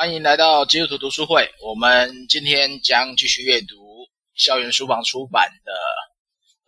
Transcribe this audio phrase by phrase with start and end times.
[0.00, 1.50] 欢迎来到基督徒读书会。
[1.60, 3.74] 我们今天将继续阅读
[4.36, 5.72] 校园书房出版的《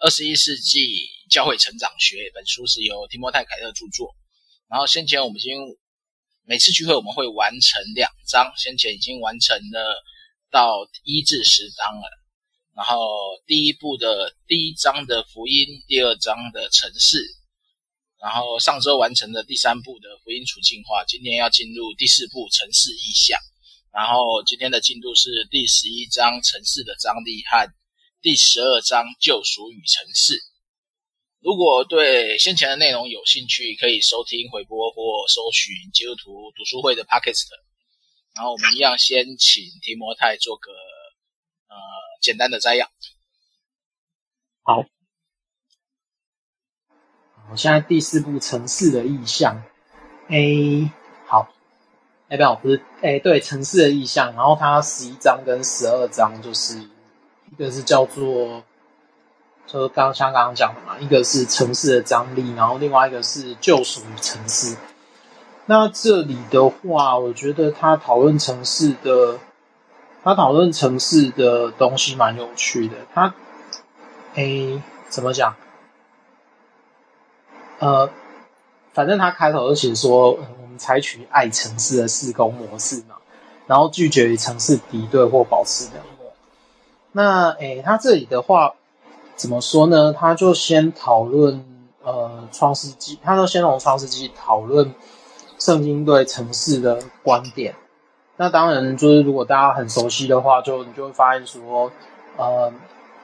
[0.04, 2.16] 二十一世纪教会成长学》。
[2.34, 4.16] 本书是由提摩太·凯特著作。
[4.68, 5.60] 然后先前我们已经
[6.42, 10.02] 每次聚会我们会完成两章，先前已经完成了
[10.50, 10.74] 到
[11.04, 12.10] 一至十章了。
[12.74, 12.98] 然后
[13.46, 17.24] 第一部的第一章的福音，第二章的城市。
[18.20, 23.40] 然后上周完成的第三部的福音处境化，今天要进入第四部城市意象。
[23.92, 27.72] 然后今天的进度是第十一章城市的张力和
[28.20, 30.38] 第十二章救赎与城市。
[31.40, 37.48] 如果对先前的内容有兴趣，可以收听回播或搜寻基督徒读书会的 Podcast。
[38.34, 41.76] 然后我们一样先请提摩太做个呃
[42.20, 42.86] 简单的摘要。
[44.62, 44.84] 好。
[47.50, 49.62] 我现在第四部城市的意象
[50.28, 50.90] ，A
[51.26, 51.48] 好，
[52.28, 58.62] 哎不，不是，哎对，城市的意象，然后它十一章跟十二章就是一个是叫做，
[59.66, 64.76] 就是刚像刚刚讲的嘛，一个是城市的张力，然后另外一个是救赎与城市。
[65.66, 69.38] 那这里的话，我觉得他讨论城市的，
[70.22, 72.94] 他讨论城市的东西蛮有趣的。
[73.12, 73.34] 他
[74.34, 75.56] A 怎么讲？
[77.80, 78.10] 呃，
[78.92, 83.16] 反正他开头就写说，我们采取爱城市的施工模式嘛，
[83.66, 86.30] 然后拒绝与城市敌对或保持冷漠。
[87.12, 88.74] 那诶，他这里的话
[89.34, 90.12] 怎么说呢？
[90.12, 91.64] 他就先讨论
[92.02, 94.94] 呃创世纪，他就先从创世纪讨论
[95.58, 97.74] 圣经对城市的观点。
[98.36, 101.90] 那当然就是如果大家很熟悉的话，就你就会发现说，
[102.36, 102.70] 呃，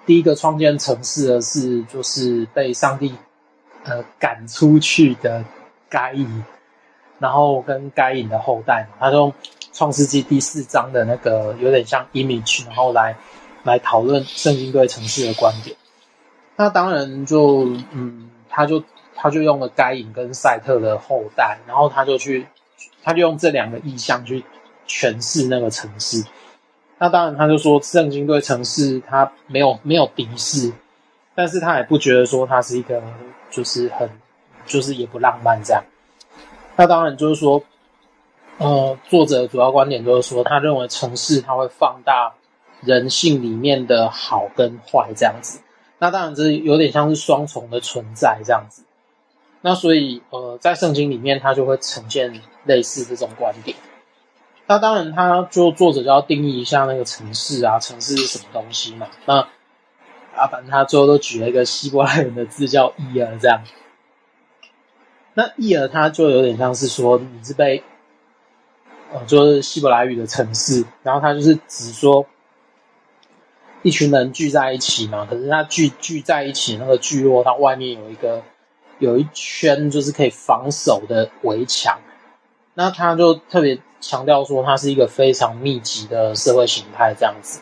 [0.06, 3.14] 第一个创建城市的是就是被上帝。
[3.86, 5.44] 呃，赶出去的
[5.88, 6.44] 该隐，
[7.20, 9.32] 然后跟该隐的后代嘛，他用
[9.72, 13.16] 创世纪第四章的那个有点像 image，然后来
[13.62, 15.76] 来讨论圣经对城市的观点。
[16.56, 18.82] 那当然就嗯，他就
[19.14, 22.46] 他就用了该隐跟赛特的后代，然后他就去
[23.04, 24.44] 他就用这两个意象去
[24.88, 26.24] 诠释那个城市。
[26.98, 30.72] 那当然他就说圣经对城市他没有没有敌视，
[31.36, 33.00] 但是他也不觉得说他是一个。
[33.48, 34.10] 就是很，
[34.66, 35.82] 就是也不浪漫这样。
[36.74, 37.62] 那当然就是说，
[38.58, 42.34] 呃，作者主要观点就是说，他认为城市它会放大
[42.82, 45.60] 人性里面的好跟坏这样子。
[45.98, 48.82] 那当然这有点像是双重的存在这样子。
[49.60, 53.76] 那所以呃，在圣经里面，它就会呈现类似这种观点。
[54.66, 59.06] 那当然，他就作者就要定义一下那个城市啊，城市是什么东西嘛？
[59.24, 59.46] 那。
[60.36, 63.62] 啊，反正他最后都举了一个希伯来人的字叫“伊尔”这样。
[65.34, 67.82] 那“伊尔”他就有点像是说你是被，
[69.12, 72.26] 呃，就是希伯来语的城市，然后他就是指说
[73.82, 78.42] 一群人聚在一起嘛，可是他聚聚在一起那个聚落，它外面有一个
[78.98, 82.00] 有一圈就是可以防守的围墙，
[82.74, 87.60] 那他就特别强调说，它是一个非常密集的社会形态这样子。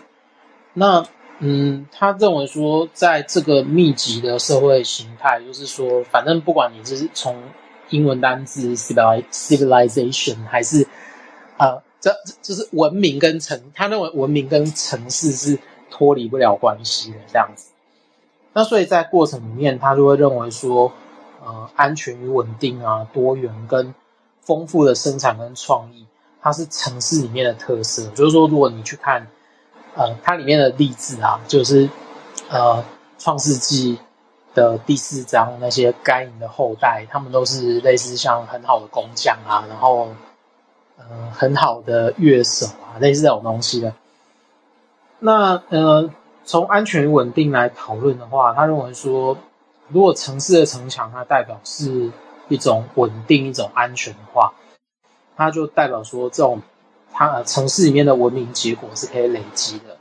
[0.72, 1.04] 那
[1.40, 7.36] 嗯，他认为说，在这个密集的社会形态，就是说，反正不管你是从
[7.90, 10.86] 英文单字 civilization 还是
[11.58, 15.58] 呃，这这就是文明跟城，他认为文明跟城市是
[15.90, 17.72] 脱离不了关系的这样子。
[18.52, 20.92] 那所以在过程里面，他就会认为说，
[21.44, 23.92] 呃，安全与稳定啊，多元跟
[24.40, 26.06] 丰富的生产跟创意，
[26.40, 28.06] 它是城市里面的特色。
[28.10, 29.26] 就是说，如果你去看。
[29.96, 31.88] 呃，它里面的例子啊，就是
[32.48, 32.82] 呃，
[33.22, 33.96] 《创世纪》
[34.52, 40.08] 的第四章那些该隐的后代，他们都是类似像很好的工匠啊，然后
[40.98, 43.92] 呃，很好的乐手啊，类似这种东西的。
[45.20, 46.10] 那呃，
[46.44, 49.38] 从安全稳定来讨论的话，他认为说，
[49.88, 52.10] 如果城市的城墙它代表是
[52.48, 54.54] 一种稳定、一种安全的话，
[55.36, 56.62] 它就代表说这种。
[57.16, 59.96] 它城市里面的文明结果是可以累积的，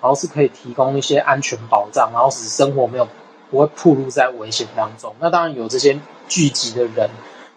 [0.00, 3.08] 然后是可以提供一些安全保障，然后使生活没有
[3.50, 5.14] 不会暴露在危险当中。
[5.20, 5.98] 那当然有这些
[6.28, 7.08] 聚集的人，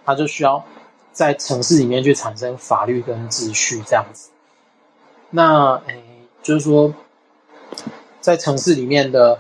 [0.06, 0.64] 他就需要
[1.12, 4.30] 在城市里面去产生法律跟秩序这样子。
[5.30, 6.04] 那诶，
[6.42, 6.94] 就是说，
[8.22, 9.40] 在城市里面的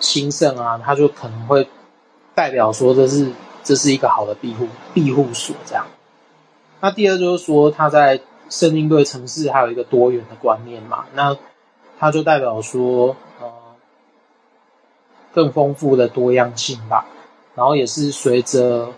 [0.00, 1.68] 兴盛啊，它就可能会
[2.34, 3.30] 代表说这是
[3.62, 5.86] 这是一个好的庇护庇护所这样。
[6.80, 8.20] 那第二就是说，他在
[8.52, 11.38] 圣经对城市还有一个多元的观念嘛，那
[11.98, 13.50] 它就代表说，呃，
[15.32, 17.06] 更丰富的多样性吧。
[17.54, 18.92] 然后也是随着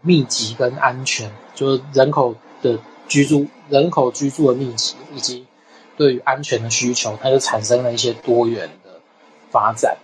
[0.00, 5.46] 密集跟安全，就是人口的居住人口居住的密集，以及
[5.98, 9.00] 对于安全的需求，它就产生了一些多元的
[9.50, 9.98] 发展。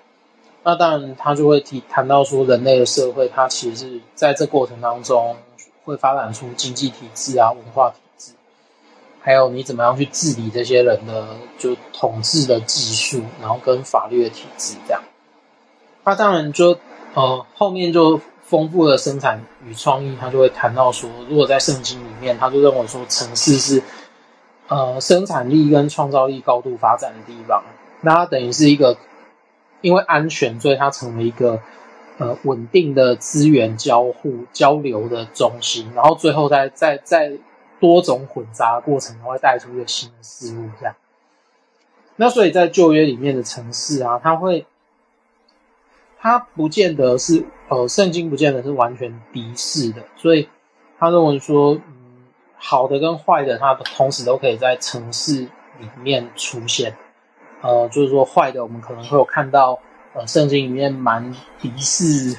[0.63, 5.37] 那当然，他就会提谈到说，人类的社会，它其实是在这过程当中
[5.85, 8.01] 会发展出经济体制啊、文化体，
[9.27, 15.03] 还有你怎么样去治理这些人的就统治的技术，然后跟法律的体制这样。
[16.05, 16.79] 那当然就
[17.13, 18.23] 呃后面就。
[18.49, 23.83] 丰富的生产与创意，他就会谈到说，如果在圣经里面，他就认为说，城市是
[24.69, 27.65] 呃生产力跟创造力高度发展的地方。
[28.03, 28.97] 那它等于是一个，
[29.81, 31.61] 因为安全，所以它成为一个
[32.19, 35.91] 呃稳定的资源交互交流的中心。
[35.97, 37.33] 然后最后再再再
[37.81, 40.69] 多种混杂的过程中，会带出一个新的事物。
[40.79, 40.95] 这样。
[42.17, 44.67] 那所以在旧约里面的城市啊，它会。
[46.19, 50.49] 他不见得是，呃，圣经不见得是完全敌视的，所以
[50.99, 52.25] 他认为说，嗯，
[52.57, 55.43] 好的跟坏的，它同时都可以在城市
[55.79, 56.97] 里面出现。
[57.61, 59.79] 呃，就是说坏的，我们可能会有看到，
[60.15, 62.37] 呃，圣经里面蛮敌视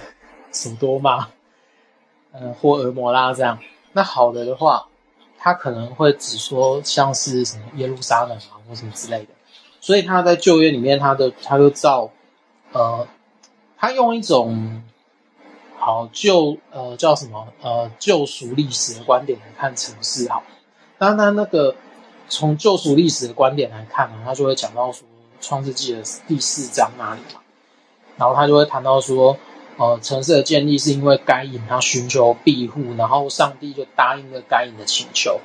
[0.51, 1.29] 索多玛，
[2.33, 3.57] 呃，或俄摩拉这样。
[3.93, 4.87] 那好的的话，
[5.37, 9.29] 他可能会只说像是什么耶路撒冷啊，或什么之类的。
[9.79, 12.09] 所以他在旧约里面，他的他就照，
[12.71, 13.07] 呃。
[13.79, 14.81] 他用一种
[15.77, 20.41] 好旧呃叫什么呃救赎历史的观点来看城市好，
[20.97, 21.75] 当然那个
[22.27, 25.07] 从救赎历史的观点来看呢，他就会讲到说
[25.39, 27.41] 创世纪的第四章那里嘛，
[28.17, 29.37] 然后他就会谈到说
[29.77, 35.39] 呃城市的建立是因为该隐他寻求庇护，然后上帝就答应了该隐的请求，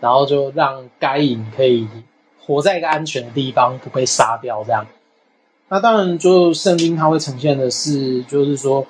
[0.00, 1.88] 然后就让该隐可以
[2.40, 4.86] 活在一个安全的地方，不被杀掉这样。
[5.68, 8.86] 那当然，就圣经它会呈现的是，就是说，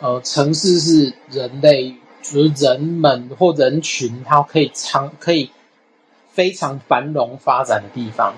[0.00, 5.50] 呃，城市是人类，就是人们或人群，它可以长可以
[6.32, 8.34] 非常繁荣发展的地方。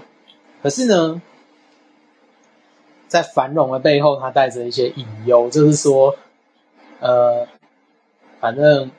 [0.62, 1.22] 可是呢，
[3.10, 6.16] 在繁荣的背后，它带着一些隐忧，就是说，
[7.00, 7.46] 呃，
[8.40, 8.90] 反正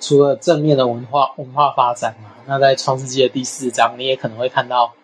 [0.00, 4.94] 除了正面的文化文化发展嘛，那在创世纪的第四章，你也可能会看到。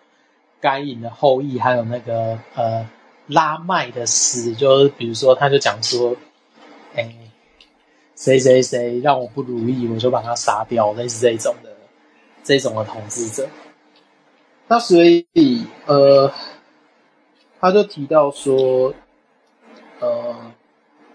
[0.65, 2.87] 该隐的后裔，还有那个呃
[3.27, 6.15] 拉麦的诗，就是比如说，他就讲说，
[6.95, 7.13] 哎、
[8.15, 11.69] 谁谁谁让我不如意，我就把他杀掉，类似这种的
[12.45, 13.49] 这种的统治者。
[14.69, 16.31] 那所以呃，
[17.63, 18.93] 他就提到说，
[20.01, 20.35] 呃，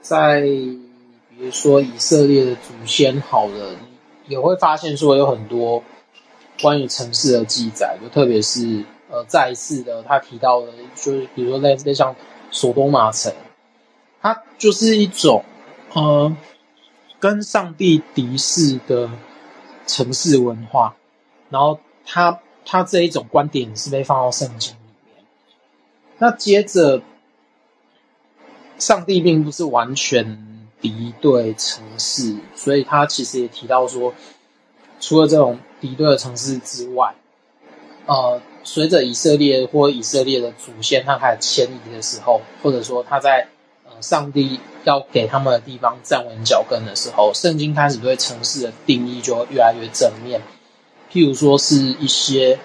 [0.00, 3.76] 在比如说以色列的祖先好人，
[4.28, 5.84] 也会发现说有很多
[6.58, 8.82] 关于城市的记载，就特别是。
[9.10, 12.16] 呃，再一次的，他提到的，就是比如说类似像
[12.50, 13.30] 索多玛城，
[14.22, 15.44] 它就是一种
[15.92, 16.34] 呃
[17.20, 19.10] 跟上帝敌视的
[19.86, 20.96] 城市文化，
[21.50, 24.74] 然后他他这一种观点是被放到圣经。
[26.18, 27.02] 那接着，
[28.78, 34.14] 上帝并不是完全敌对城市，所以他其实也提到说，
[35.00, 37.14] 除了这种敌对的城市之外，
[38.06, 38.40] 呃。
[38.64, 43.48] 随着以色列或以色列的祖先他开始迁移的时候，或者说他在
[44.02, 50.42] 上帝要给他们的地方站稳脚跟的时候，圣经开始对城市的定义就越来越正面。
[51.10, 52.58] 譬如说是一些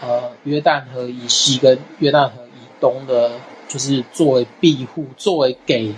[0.00, 2.41] 呃约旦河以西跟约旦河
[2.82, 3.30] 东的，
[3.66, 5.94] 就是作为庇护，作为给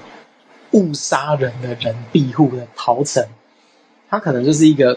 [0.71, 3.27] 误杀人的人庇护的逃城，
[4.09, 4.97] 它可能就是一个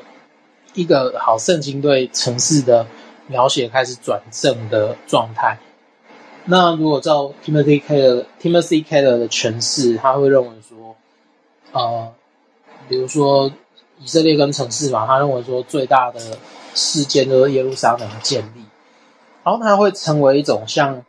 [0.75, 2.85] 一个好圣经对城市的。
[3.29, 5.57] 描写开始转正的状态。
[6.45, 10.95] 那如果照 Timothy k e l l e Timothy k e l l e 的诠释，他会认为说，
[11.73, 12.13] 呃，
[12.87, 13.51] 比如说
[13.99, 16.21] 以色列跟城市嘛，他认为说最大的
[16.73, 18.63] 事件就是耶路撒冷的建立，
[19.43, 21.03] 然后他会成为一种像，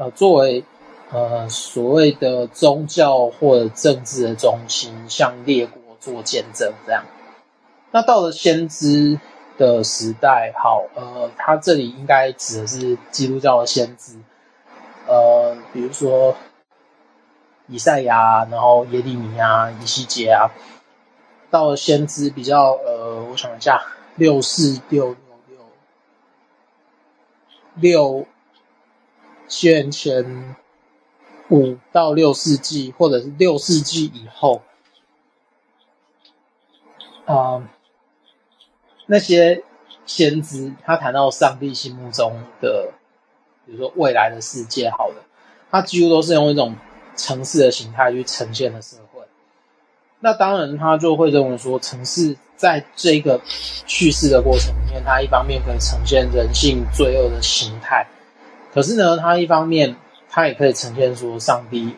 [0.00, 0.64] 呃，作为
[1.12, 7.04] 呃所谓的宗教或者政治的中心，向列国做见证这样。
[7.92, 9.20] 那到了先知。
[9.58, 14.16] 的时代好，呃，他这里应该指的是基督教的先知，
[15.06, 16.34] 呃，比如说
[17.66, 20.48] 以赛亚，然后耶利米啊、以西结啊，
[21.50, 23.82] 到了先知比较，呃，我想一下，
[24.16, 25.16] 六四六六
[27.74, 28.26] 六六，
[29.50, 30.54] 西元前
[31.50, 34.62] 五到六世纪，或者是六世纪以后，
[37.26, 37.68] 啊、
[39.06, 39.64] 那些
[40.06, 42.92] 先知，他谈到上帝心目中的，
[43.66, 45.16] 比如说未来的世界，好了，
[45.68, 46.76] 他几乎都是用一种
[47.16, 49.20] 城市的形态去呈现的社会。
[50.20, 53.40] 那当然他就会认为说，城市在这个
[53.86, 58.06] 叙事的过程里面，它一方面可以呈现人性罪恶的形态，
[58.72, 59.96] 可是呢，它一方面
[60.28, 61.96] 它也可以呈现出上帝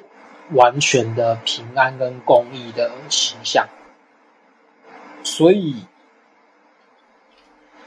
[0.53, 3.69] 完全的平安跟公义的形象。
[5.23, 5.85] 所以，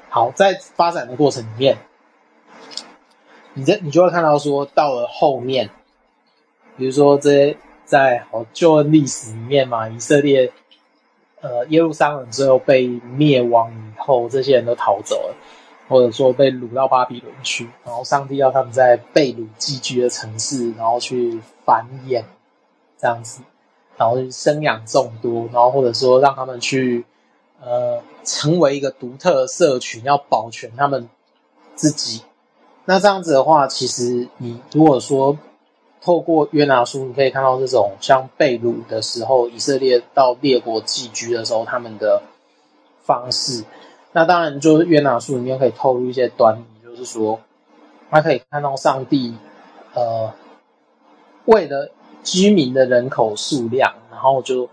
[0.09, 1.77] 好，在发展的过程里面，
[3.53, 5.69] 你这你就会看到说，到了后面，
[6.77, 10.51] 比如说这些在好旧恩历史里面嘛，以色列，
[11.41, 15.35] 呃，耶路撒冷最后被灭亡以后，这些人都逃走了，
[15.87, 22.23] 或者说被掳到巴比伦去，然后上帝要他们在被掳寄居的城市，然后去繁衍，
[22.97, 23.41] 这样子，
[23.97, 27.05] 然后生养众多，然后或者说让他们去。
[27.63, 31.09] 呃，成为一个独特的社群，要保全他们
[31.73, 32.21] 自己。
[32.83, 35.39] 那这样子的话，其实你如果说
[36.01, 42.21] 透过约拿书，你可以看到这种像被掳的时候，以色列到列国寄居的时候，他们的
[43.01, 43.63] 方式。
[44.15, 47.41] 那当然，就是约拿书里面可以透露一些端倪，就是说，
[48.09, 49.35] 他可以看到上帝，
[49.93, 50.31] 呃，
[51.43, 51.91] 为了
[52.23, 54.69] 居民的人口数量，然后就。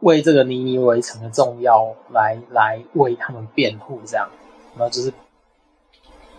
[0.00, 4.28] 为这个尼尼微城的重要来来为他们辩护，这样，
[4.76, 5.10] 然后就是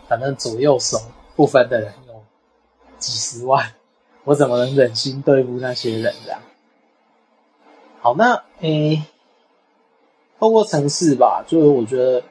[0.07, 0.99] 反正左右手
[1.35, 2.13] 不分的人有
[2.99, 3.73] 几十万，
[4.23, 6.39] 我怎么能忍心对付那些人这样？
[8.01, 9.01] 好，那诶，
[10.39, 12.23] 透过城市吧，就是我觉得，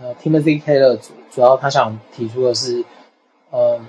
[0.00, 2.84] 呃，Timothy Keller 主主要他想提出的是，
[3.50, 3.80] 呃，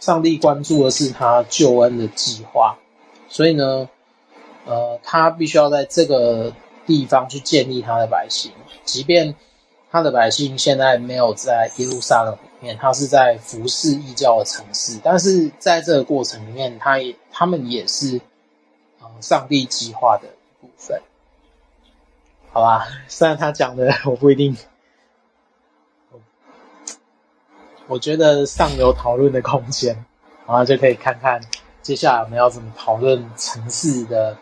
[0.00, 2.78] 上帝关注的是他救恩的计划，
[3.28, 3.88] 所以呢。
[4.64, 6.52] 呃，他必须要在这个
[6.86, 8.52] 地方去建立他的百姓，
[8.84, 9.34] 即便
[9.90, 18.20] 他的百姓现在没有在耶路撒冷里面，他是在服侍异教的城市，但是在这个过程里面，他也他们也是
[19.00, 21.02] 呃上帝计划的一部分，
[22.52, 22.86] 好吧？
[23.08, 24.56] 虽然他讲的我不一定，
[27.86, 30.04] 我，觉得上有讨论的空间，
[30.46, 31.40] 然后就可以看看
[31.82, 34.36] 接下来我们要怎么讨论城市的。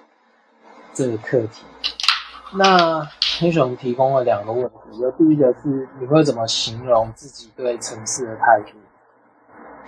[0.92, 1.62] 这个课题，
[2.52, 8.76] 那黑熊提供了两个问题，就第一个是你会怎么形容自己对城市的态度，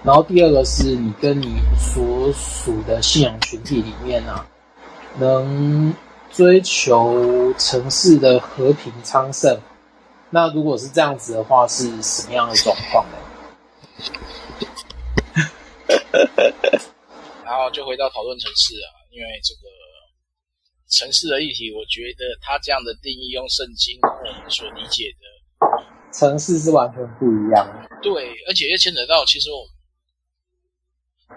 [0.04, 4.46] 然后第二个是你跟你所属的信仰群体里面啊，
[5.18, 5.92] 能
[6.32, 9.60] 追求城市的和平昌盛，
[10.30, 13.18] 那如果是这样子的话，是什么样的状况呢？
[17.44, 19.60] 然后就回到讨论城市啊，因为这个。
[20.92, 25.24] 城市的议题，我觉得他这样的定义，用圣经我们所理解的
[26.12, 27.88] 城市是完全不一样的。
[28.02, 29.72] 对，而且又牵扯到，其实我们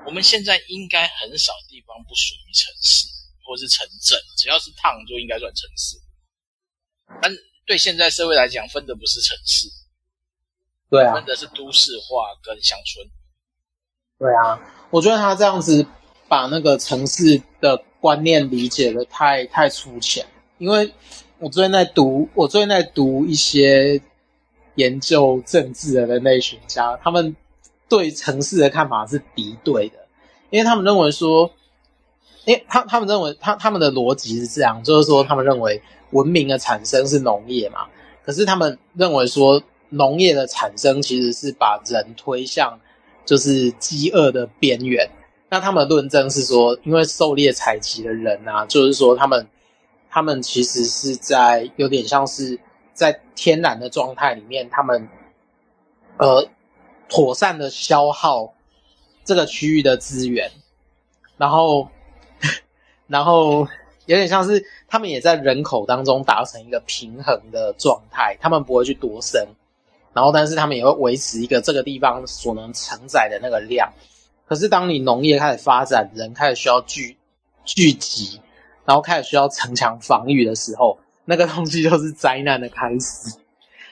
[0.07, 3.07] 我们现在应该很少地方不属于城市
[3.45, 5.97] 或是城镇，只要是 town 就应该算城市。
[7.21, 7.31] 但
[7.65, 9.69] 对现在社会来讲，分的不是城市，
[10.89, 13.07] 对啊，分的是都市化跟乡村。
[14.19, 14.59] 对啊，
[14.89, 15.85] 我觉得他这样子
[16.27, 17.83] 把那个城市的。
[18.01, 20.23] 观念理解的太太粗浅，
[20.59, 20.93] 因为
[21.39, 23.99] 我最近在读，我最近在读一些
[24.75, 27.35] 研究政治的人类学家，他们
[27.89, 30.07] 对城市的看法是敌对的，
[30.51, 31.51] 因为他们认为说，
[32.45, 37.87] 因为他他们认为他他们的逻辑是这样，就是说他们认为文明的产生是农业嘛，
[38.23, 42.79] 可是他们认为说农业的产生其实是把人推向
[43.25, 45.09] 就是饥饿的边缘。
[45.49, 49.47] 那他们的论证是说，因为狩猎采集的人啊，就是说他们，
[50.09, 52.59] 他们其实是在有点像是
[52.93, 55.07] 在天然的状态里面，他们
[56.17, 56.47] 呃
[57.07, 58.53] 妥善的消耗
[59.23, 60.51] 这个区域的资源，
[61.37, 61.89] 然后
[63.07, 63.67] 然后
[64.05, 69.47] 有点像是他们也在人口当中达成一个平衡的状态，他们不会去夺生，
[70.13, 73.93] 然后但是他们也会维持一个这个地方所能承载的那个量。
[74.47, 77.17] 可是，当你农业开始发展，人开始需要聚
[77.63, 78.39] 聚集，
[78.85, 83.35] 然后开始需要城墙防御的时候，那个东西就是灾难的开始。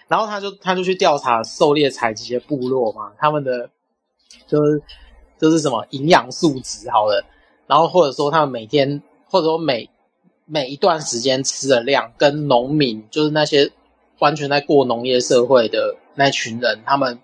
[0.08, 3.68] 然后他就他就去调查狩猎采集的部落嘛，他们的
[4.46, 4.80] 就是
[5.40, 7.26] 就是什么营养素质好了，
[7.68, 9.90] 然后或者说他们每天或者说每
[10.46, 13.72] 每一段时间吃的量，跟农民就是那些
[14.20, 17.20] 完全在过农业社会的那群人，他们。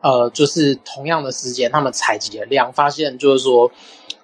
[0.00, 3.68] 呃，就是同样的时间，他们采集的量，发现就是说，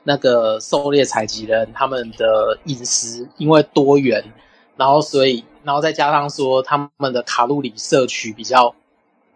[0.04, 4.22] 那个狩猎采集人他们的饮食因为多元，
[4.76, 8.72] 然后所以，然后再加上说他们的卡路里摄取比较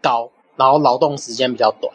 [0.00, 1.92] 高，然后劳动时间比较短，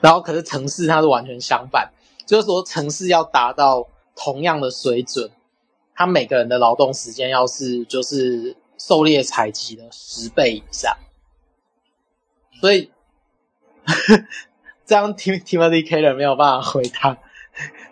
[0.00, 1.92] 然后可是城市它是完全相反，
[2.28, 5.30] 就是说城市要达到同样的水准，
[5.94, 10.94] 他每个人的劳动时间要是就是狩猎采集的十倍以上，
[12.60, 12.90] 所以
[14.84, 17.16] 这样 Timothy Keller 没有办法回答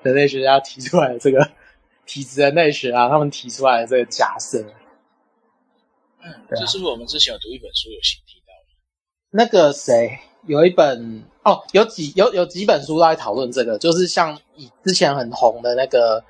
[0.03, 1.51] 人类学家提出来的这个
[2.05, 4.63] 体质人类学啊，他们提出来的这个假设。
[6.23, 8.69] 嗯，这是不是我们之前有读一本书有提到的？
[9.31, 16.25] 那个谁有一本哦，有几有有几本书都在讨论这个，就是像以之前很红的那个。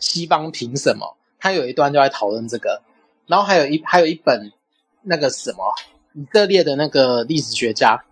[0.00, 1.16] 西方凭什么？
[1.38, 2.82] 他有一段就在讨论这个，
[3.26, 4.52] 然后还有一还有一本
[5.02, 5.72] 那个什么
[6.12, 8.04] 以色列的那个历史学家，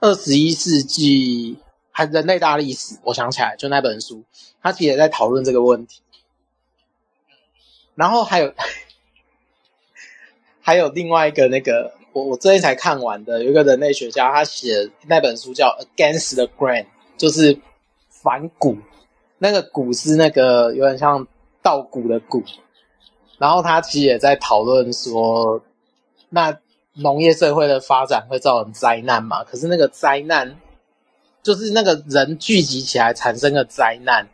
[0.00, 1.58] 二十一世纪
[1.90, 4.24] 还人类大历史，我想起来就那本书，
[4.62, 6.00] 他其实也在讨论这个问题。
[7.96, 8.54] 然后还有
[10.62, 16.84] 还有另外一个那个我我最近才看完的，有一个人类学家，他写那本书叫《Against the Grain》，
[17.16, 17.58] 就是
[18.08, 18.76] 反骨。
[19.38, 21.26] 那个骨是那个有点像
[21.62, 22.42] 稻谷的谷，
[23.38, 25.62] 然后他其实也在讨论说，
[26.28, 26.58] 那
[26.94, 29.44] 农业社会的发展会造成灾难嘛？
[29.44, 30.56] 可是那个灾难，
[31.44, 34.28] 就是那个人聚集起来产生的灾难，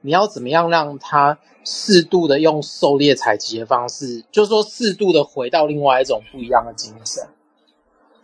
[0.00, 1.38] 你要怎么样让他
[1.70, 7.28] 适度的用狩猎采集的方式，就是说适度的回到另外一种不一样的精神，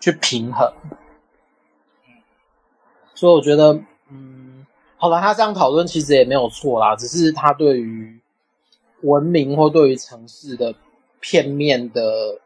[0.01, 0.73] 去平衡。
[3.15, 3.75] 所以我觉得，
[4.11, 4.67] 嗯。
[4.97, 8.19] 好了，他这样讨论其实也没有错啦，只是他对于
[9.03, 10.75] 文明或对于城市的
[11.21, 12.41] 片面的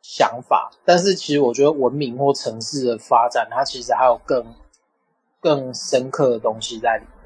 [0.00, 0.70] 想法。
[0.84, 4.54] 但是其实我觉得文明或城市的发展，它其实还有更
[5.40, 7.19] 更深刻的东西在里面。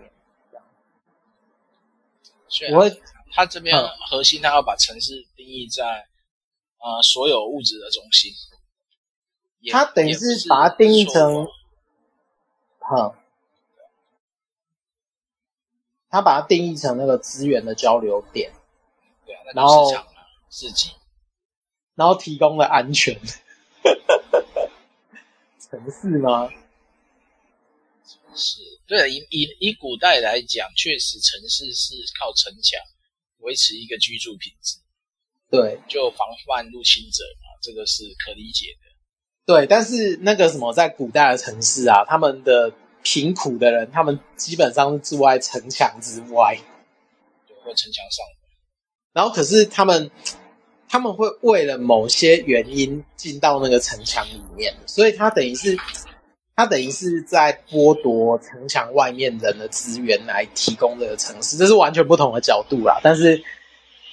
[2.55, 3.77] 所以我会，他这边
[4.09, 6.07] 核心，他要把城市定义在
[6.79, 8.33] 呃所有物质的中心。
[9.73, 11.49] 他等于是把它定义成，
[12.79, 13.19] 哈。
[16.11, 18.53] 他把它定义成那个资源的交流点，
[19.27, 20.13] 对啊，那就是市场嘛，
[20.49, 20.93] 市集，
[21.97, 23.19] 然后提供了安全，
[25.59, 26.49] 城市吗？
[28.35, 32.81] 是，对，以以以古代来讲，确实城市是靠城墙
[33.39, 34.77] 维持一个居住品质，
[35.51, 39.55] 对，就防范入侵者嘛，这个是可理解的。
[39.55, 42.73] 对，但是那个什么，在古代的城市啊，他们的。
[43.07, 46.59] 贫苦的人，他们基本上是住在城墙之外，
[47.47, 48.25] 对，或城墙上。
[49.13, 50.11] 然后，可是他们
[50.89, 55.77] 他们会为了某些原因进到那个城墙里面，所以他等于是
[56.57, 63.01] 他等于是在剥夺城墙外面人的资源来提供这个城市，这是完全不同的角度啦。
[63.03, 63.43] 但是，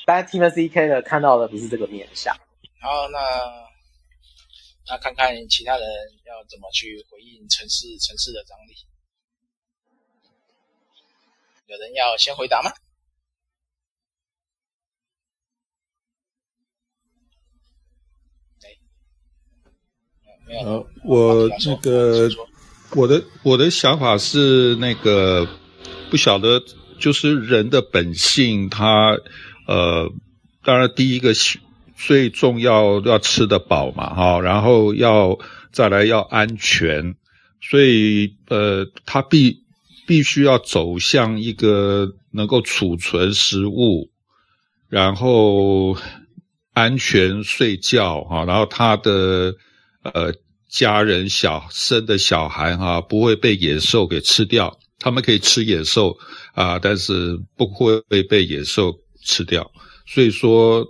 [0.05, 2.35] 大家 Timothy Keller 看到的不是这个面向。
[2.79, 3.19] 好，那
[4.87, 5.87] 那看看其他人。
[6.31, 8.73] 要怎么去回应城市城市的张力？
[11.65, 12.71] 有人要先回答吗？
[20.51, 22.29] 呃，我那个
[22.95, 25.47] 我的我的想法是那个
[26.09, 26.61] 不晓得，
[26.99, 29.17] 就是人的本性，他
[29.67, 30.11] 呃，
[30.63, 31.33] 当然第一个
[31.95, 35.39] 最重要要吃得饱嘛，哈，然后要。
[35.73, 37.15] 再来要安全，
[37.61, 39.63] 所以呃，他必
[40.05, 44.09] 必须要走向一个能够储存食物，
[44.89, 45.95] 然后
[46.73, 49.55] 安全睡觉哈，然后他的
[50.03, 50.33] 呃
[50.69, 56.17] 家人小生的小孩哈不会被野兽给吃掉，他们可以吃野兽
[56.53, 59.71] 啊，但是不会被野兽吃掉，
[60.05, 60.87] 所以说。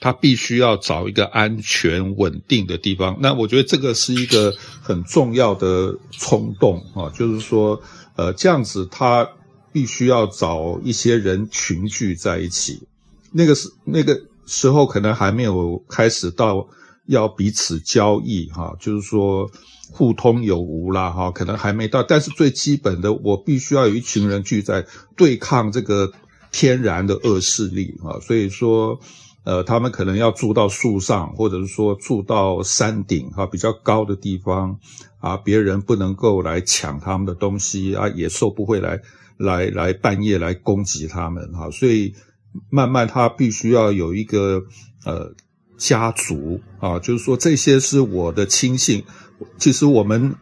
[0.00, 3.18] 他必须要找一个安全稳定的地方。
[3.20, 7.82] 那我觉得这个是一个很重要的冲动啊，就是说，
[8.14, 9.28] 呃，这样子他
[9.72, 12.86] 必须要找一些人群聚在一起。
[13.32, 16.68] 那个时那个时候可能还没有开始到
[17.08, 19.50] 要彼此交易哈，就是说
[19.90, 22.04] 互通有无啦哈，可能还没到。
[22.04, 26.12] 但是最基本的，我必须要有一群人聚在对抗这个
[26.52, 29.00] 天然的恶势力啊，所以说。
[29.44, 34.78] 呃，他们可能要住到树上，或者是说住到山顶哈，比较高的地方
[35.20, 39.00] 啊，别人不能够来抢他们的东西啊，野兽不会来
[39.38, 42.12] 来来半夜来攻击他们哈，所以
[42.68, 44.64] 慢慢他必须要有一个
[45.06, 45.32] 呃
[45.78, 49.02] 家族啊，就是说这些是我的亲信，
[49.56, 50.34] 其实我们。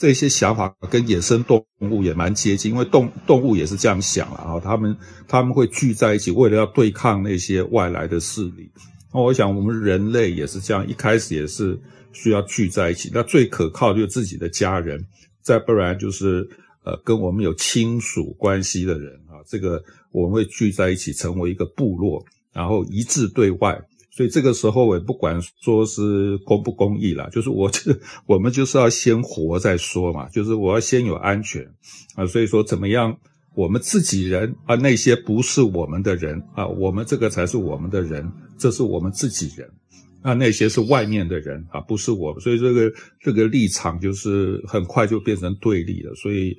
[0.00, 4.96] 这些想法跟野生动物也蛮接近，因为动动物也是这样想啊，他们
[5.28, 8.70] 他们会聚在一起，为了要对抗那些外来的势力。
[9.12, 11.78] 那我想我们人类也是这样，一开始也是
[12.14, 13.10] 需要聚在一起。
[13.12, 15.04] 那最可靠就是自己的家人，
[15.42, 16.48] 再不然就是
[16.82, 19.12] 呃跟我们有亲属关系的人。
[19.28, 23.78] 啊，这个我们会聚在一起成为一个部落，然后一致对外。
[24.20, 31.66] 所以这个时候，我也不管说是公不公益啦，就是我这我们就是要先活再说嘛，就是我要先有安全
[32.16, 32.26] 啊。
[32.26, 33.16] 所以说怎么样，
[33.54, 39.66] 我们自己人啊，那些不是我们的人啊，我们这个才是我们的人，这是我们自己人
[40.20, 42.38] 啊，那些是外面的人啊，不是我。
[42.40, 46.54] 所以这个这个立场就是很快就变成对立了，所以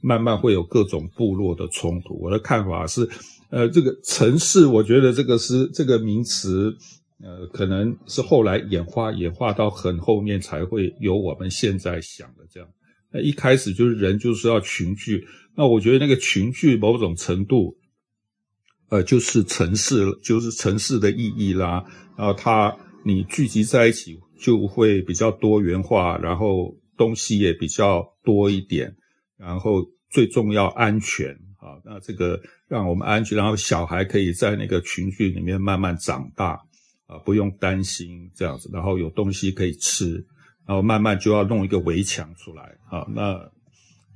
[0.00, 2.16] 慢慢会有各种部落的冲突。
[2.20, 3.08] 我的看法是。
[3.52, 6.72] 呃，这个城市，我觉得这个是这个名词，
[7.22, 12.68] 呃，可能是后来演化演化到很后面才会有我们现在想的这样。
[13.12, 17.76] 那一开始就是人就是要群聚，那我觉得那个群聚某种程度，
[18.88, 21.84] 呃，就是城市，就是城市的意义啦。
[22.16, 28.96] 然后它你聚集在一起就会比较多元化，然后东西也比较多一点，
[29.36, 31.38] 然后最重要安全。
[31.60, 36.58] 啊，那这个让我们安全，然后小孩可以在那个群聚里面慢慢长大，
[37.10, 40.24] 啊，不用担心这样子，然后有东西可以吃，
[40.64, 43.50] 然后慢慢就要弄一个围墙出来，啊，那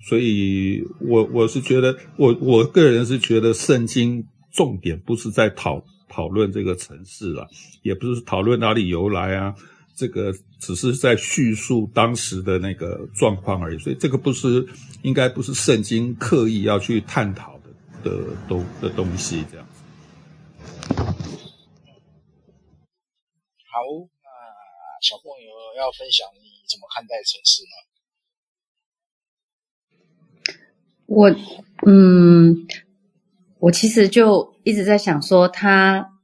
[0.09, 7.49] 所以我我是觉得，我我个人是觉得圣经重点不是在讨讨论这个城市了，
[7.83, 9.55] 也不是讨论哪里由来啊。
[9.97, 14.67] 这个只是在叙述当时的那个状况而已，所以这个不是
[15.03, 17.71] 应该不是圣经刻意要去探讨的
[18.11, 19.85] 的东的东西这样子。
[23.71, 23.79] 好，
[24.21, 24.29] 那
[25.01, 27.75] 小朋友要分享你怎么看待城市呢？
[31.07, 31.31] 我
[31.87, 32.67] 嗯，
[33.59, 36.19] 我其实就一直在想说他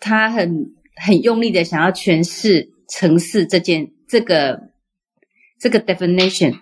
[0.00, 2.74] 他很很用力的想要诠释。
[2.88, 4.70] 城市这件这个
[5.58, 6.60] 这个 definition，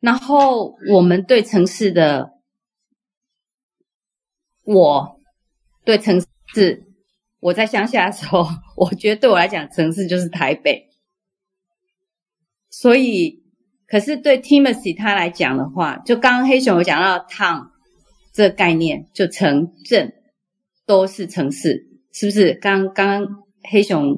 [0.00, 2.30] 然后我们对城市的，
[4.64, 5.20] 我
[5.84, 6.18] 对城
[6.54, 6.86] 市，
[7.40, 10.88] 我在乡下的时候， 我觉得对我来讲，城市就是台北。
[12.78, 13.42] 所以，
[13.86, 17.68] 可是对 Timothy 他来讲的话，就刚刚黑熊有讲到 town
[18.34, 20.12] 这个概念，就城镇
[20.84, 22.52] 都是城市，是不是？
[22.52, 23.26] 刚刚
[23.62, 24.14] 黑熊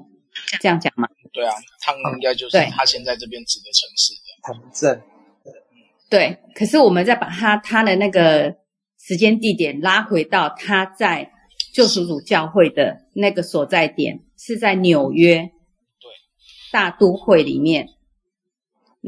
[0.61, 1.07] 这样讲嘛？
[1.33, 5.03] 对啊，他应该就是他现在这边指的城市的城镇。
[6.11, 8.57] 对，可是我们再把他他的那个
[8.99, 11.31] 时间地点拉回到他在
[11.73, 15.43] 救赎主教会的那个所在点，是在纽约，
[16.01, 16.11] 对，
[16.73, 17.91] 大都会里面。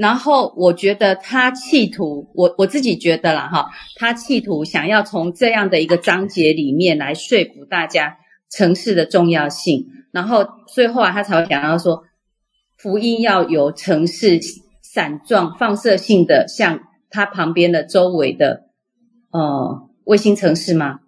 [0.00, 8.16] 然后我觉得他企图，我我自己觉得啦哈，他企图想要从这样的一个章节里面来说服大家
[8.50, 12.04] 城市的重要性，然后所以后来他才会想要说。
[12.82, 14.40] 福音要由城市
[14.80, 18.70] 散状放射性的，向它旁边的周围的
[19.32, 21.00] 呃卫星城市嘛，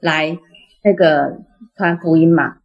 [0.00, 0.36] 来
[0.82, 1.38] 那个
[1.78, 2.56] 传福音嘛。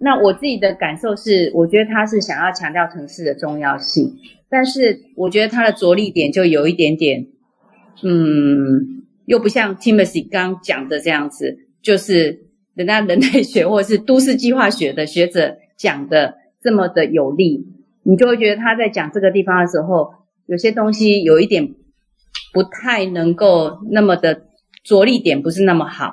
[0.00, 4.16] 那我自己的感受是，我觉得他是想要强调城市的重要性，
[4.48, 7.26] 但是我觉得他的着力点就有一点点，
[8.02, 16.40] 嗯，又不像 Timothy 刚讲的这样子，就是人家人类学或者是都市计划学的学者讲的。
[16.62, 17.66] 这么的有力，
[18.02, 20.10] 你就会觉得他在讲这个地方的时候，
[20.44, 21.74] 有些东西有一点
[22.52, 24.42] 不太能够那么的
[24.84, 26.10] 着力点不是那么好。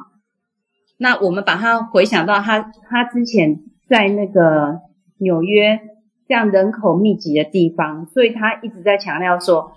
[0.97, 4.80] 那我们把它回想到他他之前在那个
[5.17, 5.80] 纽约
[6.28, 9.71] 这样人口密集的地方，所以他一直在强调说，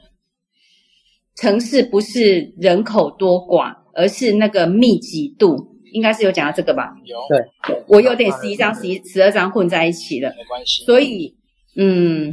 [1.37, 5.69] 城市不是人口多寡，而是那个密集度。
[5.93, 6.95] 应该是有讲到这个吧？
[7.03, 10.33] 有，对，我有点十一章、十一、十二章混在一起了。
[10.37, 10.85] 没关系。
[10.85, 11.37] 所以，
[11.75, 12.31] 嗯，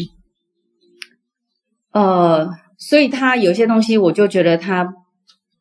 [1.92, 4.94] 呃，所以他有些东西，我就觉得他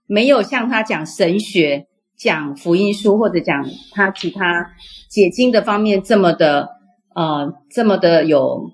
[0.07, 4.73] 没有像他讲神学、讲福音书或者讲他其他
[5.09, 6.69] 解经的方面这么的，
[7.15, 8.71] 呃，这么的有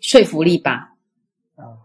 [0.00, 0.94] 说服力吧？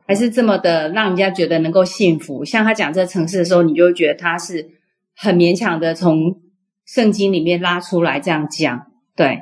[0.08, 2.46] 还是这么的让人家觉得能够信服？
[2.46, 4.70] 像他讲这个城市的时候，你就会觉得他是
[5.16, 6.42] 很勉强的从。
[6.86, 9.42] 圣经里面拉出来这样讲，对，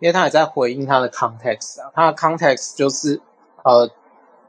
[0.00, 3.20] 因为他也在回应他的 context 啊，他的 context 就是
[3.62, 3.90] 呃，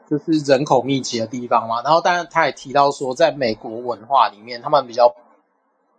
[0.10, 1.82] 就是人口密集的地方嘛。
[1.84, 5.14] 然后，当然他也提到说，在美国文化里面，他们比较，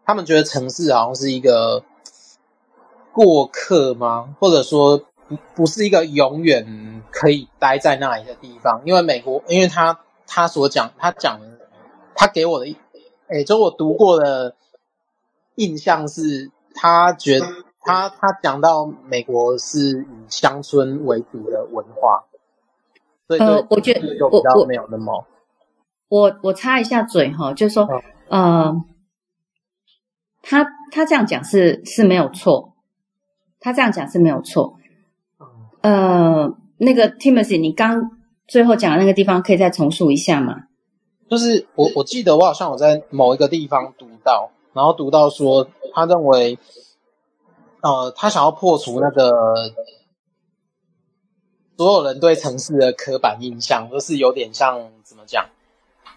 [0.05, 1.85] 他们觉得城市好像是一个
[3.13, 4.35] 过客吗？
[4.41, 8.83] 或者说不不是一个永远可以待在那里的地方？
[8.85, 11.41] 因为美国，因为他他所讲，他讲，
[12.15, 12.77] 他给我的，
[13.29, 14.57] 哎，就我读过的。
[15.57, 17.47] 印象是他觉得
[17.81, 22.25] 他他讲到美国是以乡村为主的文化，
[23.29, 25.25] 所以呃，我觉得就比较没有那么。
[26.09, 27.89] 我我插一下嘴哈，就是说，
[28.29, 28.75] 呃，
[30.47, 32.75] 他他这样讲是是没有错，
[33.59, 34.79] 他这样讲是没有错。
[35.81, 40.65] 呃，那个 Timothy，你刚最后讲的那个地方可以再重述一下吗？
[41.29, 46.59] 就是我我记得我好像我在某一个地方读到，然后读到说他认为，
[47.81, 49.33] 呃，他想要破除那个
[51.79, 55.47] 所有人对城市的刻板印象，就是有点像怎么讲，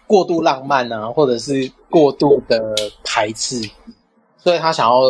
[0.06, 3.70] 过度浪漫啊，或者是过度的排斥。
[4.48, 5.02] 所以他想要，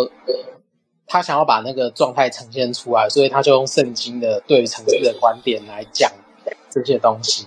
[1.06, 6.10] 他想要把那个状态呈现出来，所以他就用圣经的对于城市的观点来讲
[6.68, 7.46] 这些东西。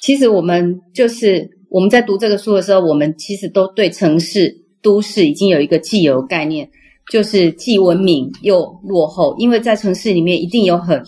[0.00, 6.70] 其实我们就是我们在读这个书的时候，我们其实都对城市、都市已经有一个既有概念，
[7.10, 9.34] 就是既文明又落后。
[9.38, 11.02] 因为在城市里面一定有很，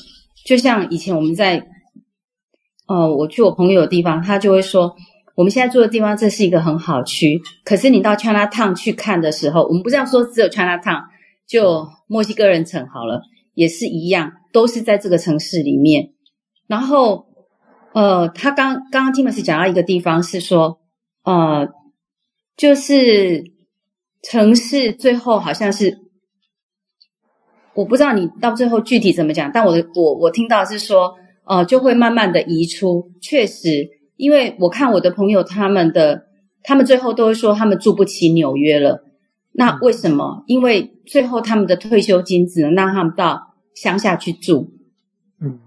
[0.44, 1.64] 就像以前我们在，
[2.88, 4.96] 呃，我去我朋友的地方，他就会说。
[5.38, 7.40] 我们现在住的地方，这是一个很好区。
[7.64, 11.04] 可是你到 Chinatown 去看的时候，我们不是要说只有 Chinatown，
[11.46, 13.22] 就墨西哥人城好了，
[13.54, 16.08] 也是一样，都是在这个城市里面。
[16.66, 17.26] 然后，
[17.92, 20.80] 呃，他刚刚刚 Timothy 讲到一个地方是说，
[21.22, 21.68] 呃，
[22.56, 23.44] 就是
[24.24, 25.98] 城市最后好像是，
[27.74, 33.96] 我不知道你到最后具体怎么讲，但我的我我听到是说，呃，就会慢慢的移出，确实。
[34.18, 36.26] 因为我看我的朋友他们的，
[36.64, 39.04] 他们最后都会说他们住不起纽约了。
[39.52, 40.42] 那为什么？
[40.48, 44.72] 因为最后他们的退休金只能让他们到乡下去住。
[45.40, 45.60] 嗯。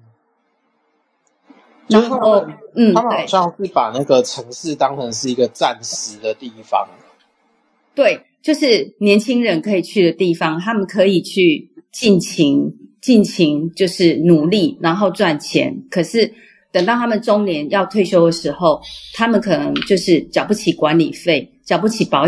[1.87, 6.89] 然后，嗯，他们好像是把那个城市当成是一个暂时的地方。
[7.95, 15.83] 对，就是年轻人可以去的地方，他们可以去尽情、尽情，就是努力，然后赚钱。
[15.89, 16.33] 可是。
[16.71, 18.81] 等到他们中年要退休的时候，
[19.13, 22.25] 他们可能就是缴不起管理费，缴不起保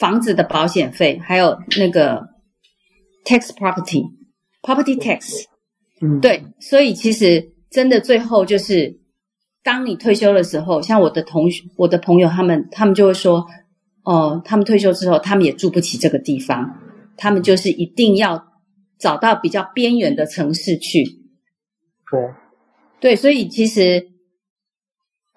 [0.00, 2.22] 房子的保险费，还有那个
[3.24, 4.04] tax property
[4.62, 5.44] property tax。
[6.00, 8.98] 嗯，对，所以其实真的最后就是，
[9.62, 13.46] 当你退休的时候，像我的同学、我的朋友，他们他们就会说，
[14.04, 16.78] 哦、呃，他们退休之后，他们也住不起这个地方，
[17.16, 18.42] 他们就是一定要
[18.98, 21.04] 找到比较边缘的城市去。
[22.10, 22.45] 对。
[22.98, 24.10] 对，所以其实，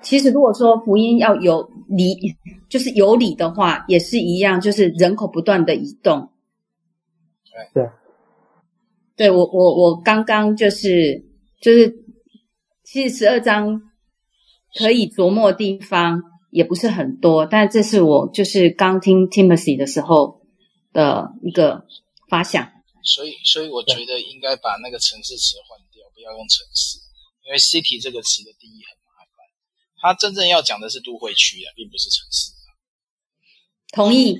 [0.01, 2.15] 其实如果说福音要有理，
[2.69, 6.31] 就是有理的话，也是一样，就是人口不断的移动。
[7.73, 7.89] 对，对，
[9.15, 11.25] 对我我我刚刚就是
[11.61, 11.93] 就是，
[12.83, 13.81] 其实十二章
[14.77, 20.41] 可以琢磨的地方也不是很多，但这是我就是刚听 Timothy 的时候
[20.93, 21.85] 的一个
[22.29, 22.71] 发想。
[23.03, 26.99] 所以，所以我觉得应该把那个城市词换掉，不要用城市。
[27.49, 29.41] 因为 city 这个词的定义很麻烦，
[29.97, 32.51] 它真正要讲的是都会区啊，并不是城市。
[33.91, 34.37] 同意。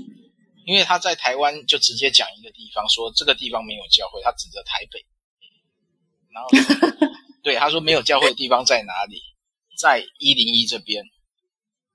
[0.66, 5.04] 因为他在台湾就直接讲一个地方，说这个地方没有教会，他指着台北。
[6.30, 7.10] 然后，
[7.42, 9.20] 对，他说没有教会的地方在哪里？
[9.80, 11.04] 在一零一这边，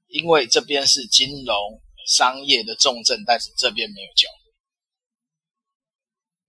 [0.08, 4.52] 因为这边是金融商业的重镇，但是这边没有教会，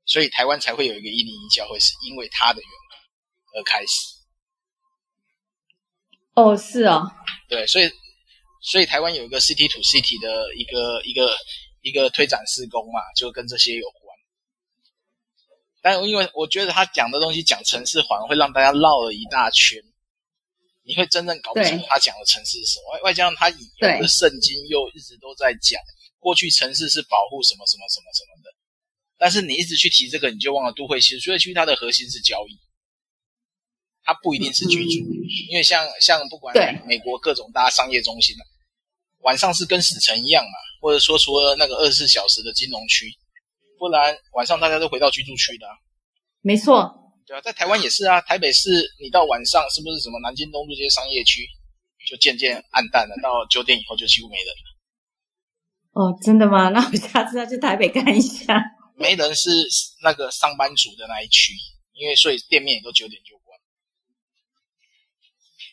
[0.06, 4.15] 所以台湾才会有一个一零一教会，是因为他的缘故而开始。
[6.36, 7.10] 哦，是哦，
[7.48, 7.90] 对，所以，
[8.62, 11.36] 所以台湾有一个 city to city 的一个一个
[11.82, 14.02] 一个推展施工嘛，就跟这些有关。
[15.82, 19.80] 但因为我觉得他讲的东西讲城市，环会让大家绕了一大圈，
[20.84, 22.94] 你会真正搞不清楚他讲的城市是什么。
[22.94, 25.80] 外外加上他引用的圣经又一直都在讲
[26.20, 28.52] 过去城市是保护什么什么什么什么的，
[29.18, 31.18] 但是你一直去提这个，你就忘了都会区。
[31.20, 32.60] 都会区它的核心是交易。
[34.06, 38.46] 它不一定是居住，嗯、因为像像不管美国各种大商业中心，啊
[39.26, 43.12] 晚上是跟死城一样嘛，或者说除了那个二十四小时的金融区，
[43.80, 45.74] 不然晚上大家都回到居住区的、啊。
[46.42, 46.94] 没错，
[47.26, 48.70] 对啊，在台湾也是啊，台北市
[49.02, 51.42] 你到晚上是不是什么南京东路这些商业区
[52.08, 54.66] 就渐渐暗淡了，到九点以后就几乎没人了。
[55.94, 56.70] 哦，真的吗？
[56.70, 58.62] 那我下次要去台北看一下。
[58.96, 59.50] 没人是
[60.04, 61.52] 那个上班族的那一区，
[61.94, 63.35] 因为所以店面也都九点就关。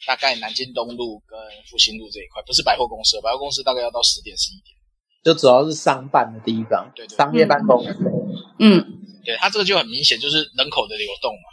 [0.07, 1.39] 大概南京东路跟
[1.71, 4.77] 复兴路这一块，不是百货公司，百货公司大概要到十点十一点，
[5.23, 7.97] 就主要是商办的地方，对对，商业办公室。
[8.59, 8.83] 嗯，
[9.25, 11.49] 对，它这个就很明显就是人口的流动嘛。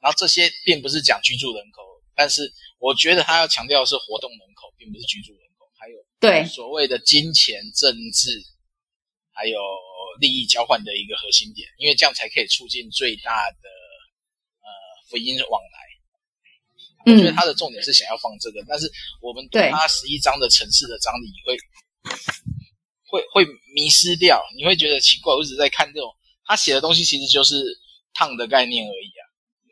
[0.00, 1.82] 然后这些并不是讲居住人口，
[2.14, 5.66] 但是我觉得他要强调的是活动人口，并不是居住人口。
[5.78, 8.30] 还有对所谓的金钱、政治，
[9.32, 9.58] 还有
[10.20, 13.68] 利益交换的一个核心点，因为这样才可以促进最大的
[14.62, 14.68] 呃
[15.08, 15.85] 福音往来。
[17.06, 18.90] 我觉得他的重点是想要放这个，嗯、但是
[19.22, 19.70] 我们对。
[19.70, 21.56] 他十一章的城市的章里会
[23.08, 26.10] 会会迷失掉，你会觉得奇怪，我一直在看这种
[26.44, 27.62] 他写的东西，其实就是
[28.12, 29.22] 烫的概念而已啊，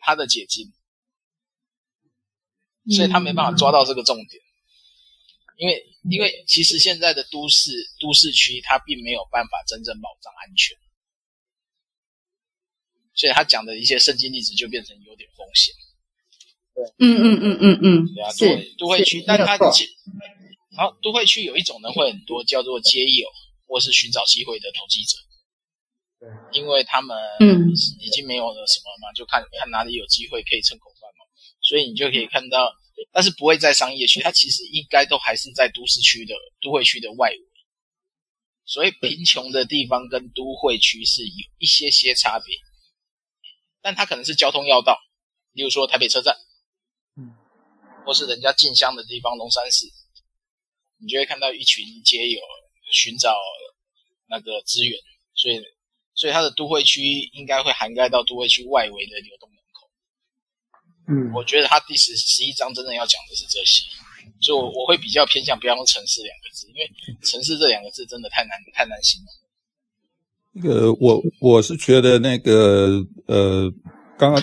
[0.03, 0.73] 他的解禁，
[2.95, 4.41] 所以他没办法抓到这个重点，
[5.57, 10.77] 因为因为其实现在的都市都市区，它并没有办法真正保障安全，
[13.15, 15.75] 所以他讲的一些圣经例子就变成有点风险。
[16.75, 19.87] 对，嗯嗯嗯嗯嗯，对啊，都会都会区，但它其
[20.77, 23.29] 然后都会区有一种人会很多，叫做街友
[23.67, 25.17] 或是寻找机会的投机者。
[26.19, 31.25] 对，因为他们嗯已经没有了什么嘛，就看看哪里有机会可以蹭口饭嘛，
[31.63, 32.73] 所以你就可以看到，
[33.13, 37.39] 但是不会在商业区，它其实应该都还是在都市区的都会区的外围。
[38.67, 42.57] 所以贫穷的地方跟都会区是有一些些差别，
[43.83, 44.99] 但它可能是交通要道，
[45.53, 46.54] 例如说台北车站，嗯，
[48.05, 49.87] 或是人家进香的地方龙山寺。
[50.97, 52.41] 你就会看到一群街友
[52.91, 53.35] 寻找
[54.27, 54.99] 那个资源，
[55.35, 55.61] 所以，
[56.15, 57.03] 所以它的都会区
[57.35, 59.91] 应该会涵盖到都会区外围的流动人口。
[61.09, 63.83] 嗯，我觉得它第十十一章真的要讲的是这些，
[64.41, 66.91] 所以我我会比较偏向不要用城市两个字，因为
[67.23, 69.29] 城市这两个字真的太难太难形容。
[70.53, 73.71] 那个我我是觉得那个呃，
[74.17, 74.43] 刚刚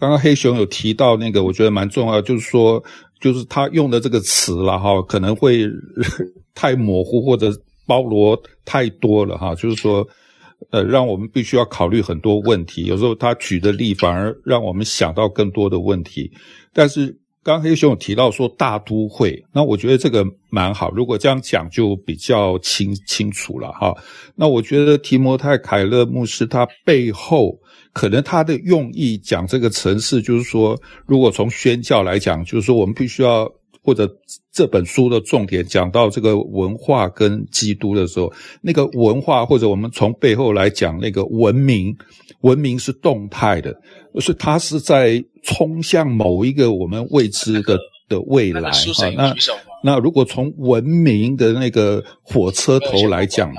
[0.00, 2.82] 刚刚黑熊有提到那个，我觉得蛮重要，就是说。
[3.20, 5.68] 就是他用的这个词了哈，可能会
[6.54, 7.52] 太模糊或者
[7.86, 9.54] 包罗太多了哈。
[9.54, 10.08] 就是说，
[10.70, 12.86] 呃，让我们必须要考虑很多问题。
[12.86, 16.32] 有时候他举的例反而让我们想到更多的问题。
[16.72, 20.90] 但是刚黑熊有提到说大都会，那我觉得这个蛮好。
[20.90, 23.94] 如果这样讲就比较清清楚了哈。
[24.34, 27.58] 那我觉得提摩太凯勒牧师他背后。
[27.92, 33.50] 可能他的用意讲这个城市，就是说，如果从宣教来讲，就是说我们必须要，
[33.82, 34.08] 或者
[34.52, 41.96] 这本书的重点讲到这个文化跟基督的时候，那个文化或者我们从背后来讲那个文明，
[42.42, 43.74] 文明是动态的，
[44.18, 48.70] 是它是在冲向某一个我们未知的的未来。
[49.16, 49.34] 那
[49.82, 53.52] 那如果从文明的那个火车头来讲。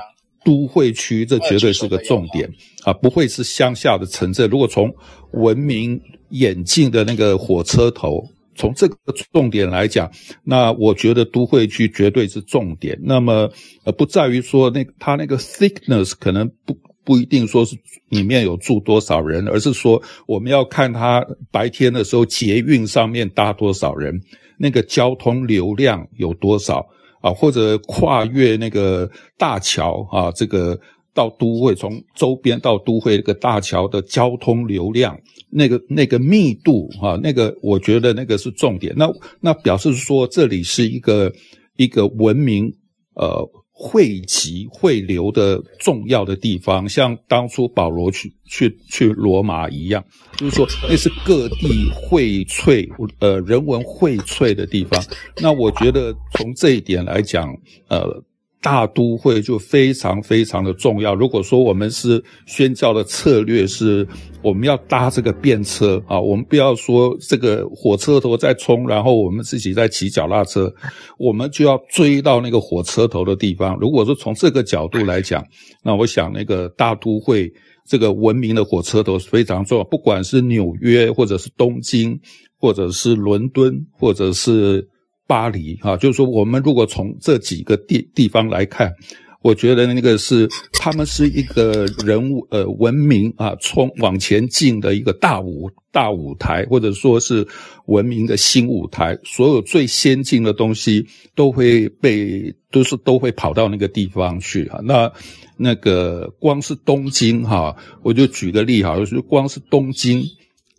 [0.43, 2.51] 都会区，这绝对是个重点
[2.83, 4.49] 啊，不会是乡下的城镇。
[4.49, 4.91] 如果从
[5.33, 8.95] 文明演进的那个火车头，从这个
[9.31, 10.11] 重点来讲，
[10.43, 12.99] 那我觉得都会区绝对是重点。
[13.01, 13.49] 那么，
[13.83, 17.75] 呃，不在于说那它那个 thickness 可能不不一定说是
[18.09, 24.21] 里面有住多少人，而是说我们要看它白天的时候捷运上面搭多少人，
[24.57, 26.85] 那个交通流量有多少。
[27.21, 30.75] 啊，或者跨越那个大桥啊，这个
[31.13, 35.19] 到都会，从周边到都会那个大桥的交通流量，
[35.49, 38.93] 那个那个密度啊，那个我觉得那个是重点。
[38.95, 41.31] 那那表示说这里是一个
[41.77, 42.71] 一个文明
[43.15, 43.49] 呃。
[43.73, 50.05] 汇集汇流的重要的地方，像当初保罗去去去罗马一样，
[50.37, 55.03] 就是说那是各地荟萃呃人文荟萃的地方。
[55.41, 57.51] 那我觉得从这一点来讲，
[57.87, 58.23] 呃。
[58.61, 61.15] 大都会就非常非常的重要。
[61.15, 64.07] 如果说我们是宣教的策略是，
[64.43, 70.71] 我们要搭这个便车啊，我们不要说这个火车头在冲，然后我们自己在骑脚踏车，
[71.17, 73.75] 我们就要追到那个火车头的地方。
[73.79, 75.43] 如果说从这个角度来讲，
[75.83, 77.51] 那我想那个大都会
[77.87, 82.19] 这个文明的火车头是非常重要，不管是纽约或者是东京，
[82.59, 84.87] 或者是伦敦，或者是。
[85.31, 88.93] 巴黎，哈，就是说，我们如果从这几个地地方来看，
[89.41, 97.47] 我觉得那个是他们是一个人物呃文明啊，冲往前进的一个大舞大舞台，或者说是
[97.85, 99.17] 文明的新舞台。
[99.23, 104.81] 所有最先进的东西都会被都是都会跑到那个地方去哈。
[104.83, 105.09] 那
[105.55, 110.21] 那个光是东京哈，我就举个例哈，就是光是东京。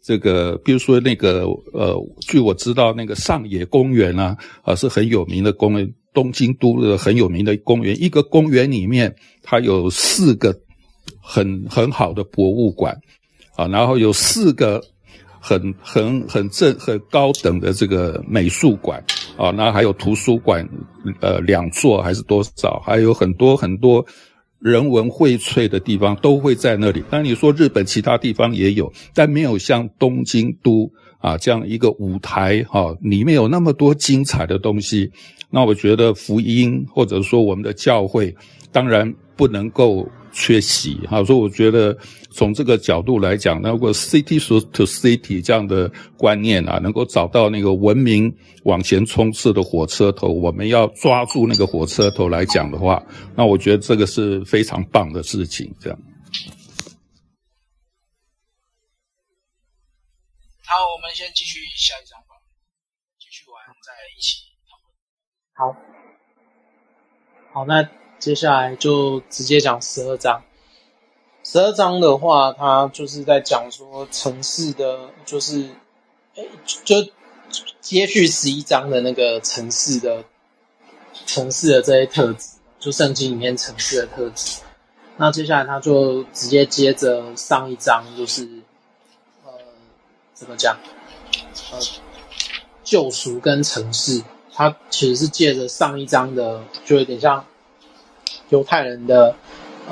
[0.03, 7.97] 这个，比如说那个，呃，据我知道，那个上野公园啊，啊是很有名的公园，东京都的很有名的公园。
[8.03, 9.15] 一个公园里面，
[9.45, 10.53] 它有四个
[11.21, 13.01] 很很好的博物馆，
[13.55, 14.83] 啊，然后有四个
[15.39, 19.01] 很很很正很高等的这个美术馆，
[19.37, 20.69] 啊，那还有图书馆，
[21.21, 24.05] 呃，两座还是多少，还有很多很多。
[24.63, 27.03] 人文荟萃的地方都会在那里。
[27.11, 35.11] 那你说日本其他地方也有，但没有像东京都啊这样一个舞台哈，里面有那么多精彩的东西。
[35.51, 38.35] 那我觉得福音或者说我们的教会，
[38.71, 41.23] 当然不能够缺席哈。
[41.25, 41.99] 所以我觉得
[42.33, 44.41] 从这个角度来讲，那如果 city
[44.73, 53.03] to city 这样的观念啊，能够找到那个文明往前冲刺的火车头，我们要抓住那个火车头来讲的话，
[53.37, 55.73] 那我觉得这个是非常棒的事情。
[55.79, 55.99] 这样。
[60.65, 62.35] 好，我们先继续下一章吧，
[63.19, 64.41] 继续玩再一起
[65.53, 65.77] 讨论。
[67.53, 67.87] 好，好，那
[68.19, 70.43] 接下来就直接讲十二章。
[71.45, 75.69] 十二章的话，它就是在讲说城市的，就是，
[76.37, 76.45] 哎，
[76.85, 76.97] 就
[77.81, 80.25] 接续十一章的那个城市的，
[81.27, 84.61] 城市的这些特质，就圣经里面城市的特质。
[85.17, 88.49] 那接下来他就直接接着上一章，就是
[89.45, 89.53] 呃。
[90.35, 90.77] 怎么讲？
[91.71, 91.79] 呃，
[92.83, 97.45] 救赎跟城市，它其实是借着上一章的，就有点像
[98.49, 99.37] 犹太人的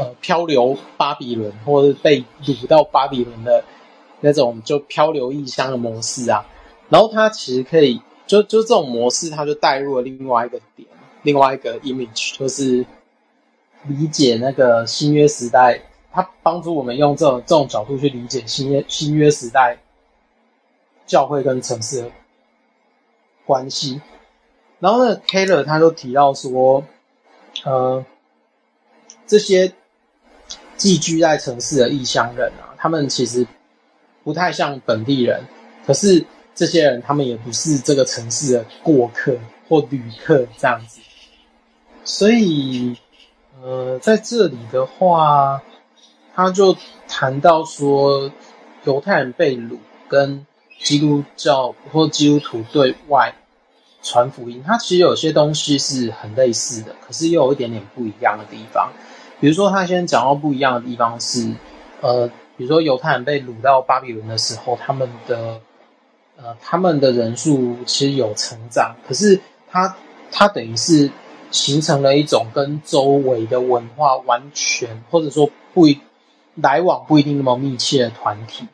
[0.00, 3.62] 呃漂流巴比伦，或者是被掳到巴比伦的
[4.20, 6.46] 那种就漂流异乡的模式啊。
[6.88, 10.88] 然后它其实可以，就就这种模式，它就带入了另外一个点，
[11.22, 12.84] 另外一个 image，就是
[13.84, 19.78] 理解那个新约时代，它帮助我们用这种这种角度去理解新约新约时代。
[21.06, 22.10] 教会跟城市的
[23.44, 24.00] 关系，
[24.78, 26.84] 然后呢，Keller 他就提到说，
[27.64, 28.06] 呃，
[29.26, 29.72] 这些
[30.80, 33.46] 寄居在城市的异乡人啊，他们其实
[34.24, 35.44] 不太像本地人，
[35.86, 36.24] 可是
[36.54, 39.36] 这些人他们也不是这个城市的过客
[39.68, 41.00] 或旅客这样子，
[42.02, 42.96] 所以，
[43.62, 45.62] 呃，在这里的话，
[46.34, 46.74] 他就
[47.06, 48.32] 谈到说，
[48.84, 49.76] 犹太人被掳
[50.08, 50.46] 跟。
[50.82, 53.34] 基督教或基督徒对外
[54.02, 58.90] 传福音，它其实有些东西是很类似的，可是又有一点点不一样的地方。
[59.40, 61.52] 比如说，他先讲到不一样的地方是，
[62.00, 65.60] 呃，比如说犹太人被掳到巴比伦的时候，他们的
[66.36, 69.96] 呃他们的人数其实有成长，可是他
[70.30, 71.10] 他等于是
[71.50, 76.00] 形成了一种跟周围的文化完全或者说不一
[76.54, 78.68] 来往不一定那么密切的团体。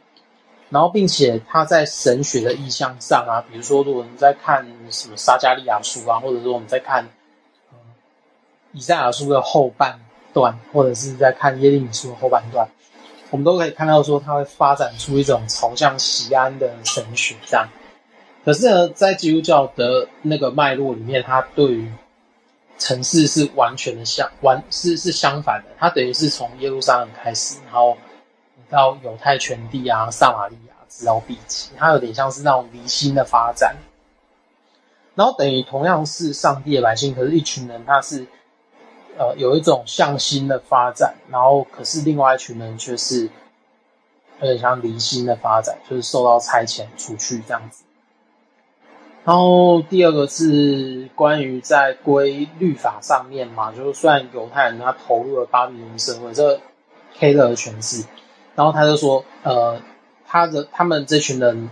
[0.69, 7.09] 然后，并且他在神学的意象上啊，比如说，如果你在看什么撒迦利亚书啊，或者说我们在看
[8.73, 10.01] 以赛亚书的后半
[10.37, 12.69] 段，或者是在看耶利米书的后半段，
[13.31, 17.67] 我们都可以看到说，它会发展出一种朝向西安的神学这样。
[18.45, 21.91] 可是呢，在基督教的那个脉络里面，它对于
[22.79, 27.97] 城市是完全的相完是是相反的，它等于是从耶路撒冷开始，然后。
[28.69, 33.77] 到犹太全地啊，撒玛利亚直到地极，它有点像是那种离心的发展。
[35.15, 38.27] 然后等于同样是上帝的百姓，可是一群人他是
[39.19, 43.31] 呃有一种向心的发展，然后可是另外一群人却是
[44.41, 47.85] 有点像离心的发展，就是受到差遣出去这样子。
[49.25, 56.61] 然后第二个是关于在归律法上面嘛，就是虽然犹太人他投入了巴比伦社会，这
[57.19, 58.05] Keller 的诠释。
[58.55, 59.81] 然后他就说，呃，
[60.25, 61.69] 他的他们这群人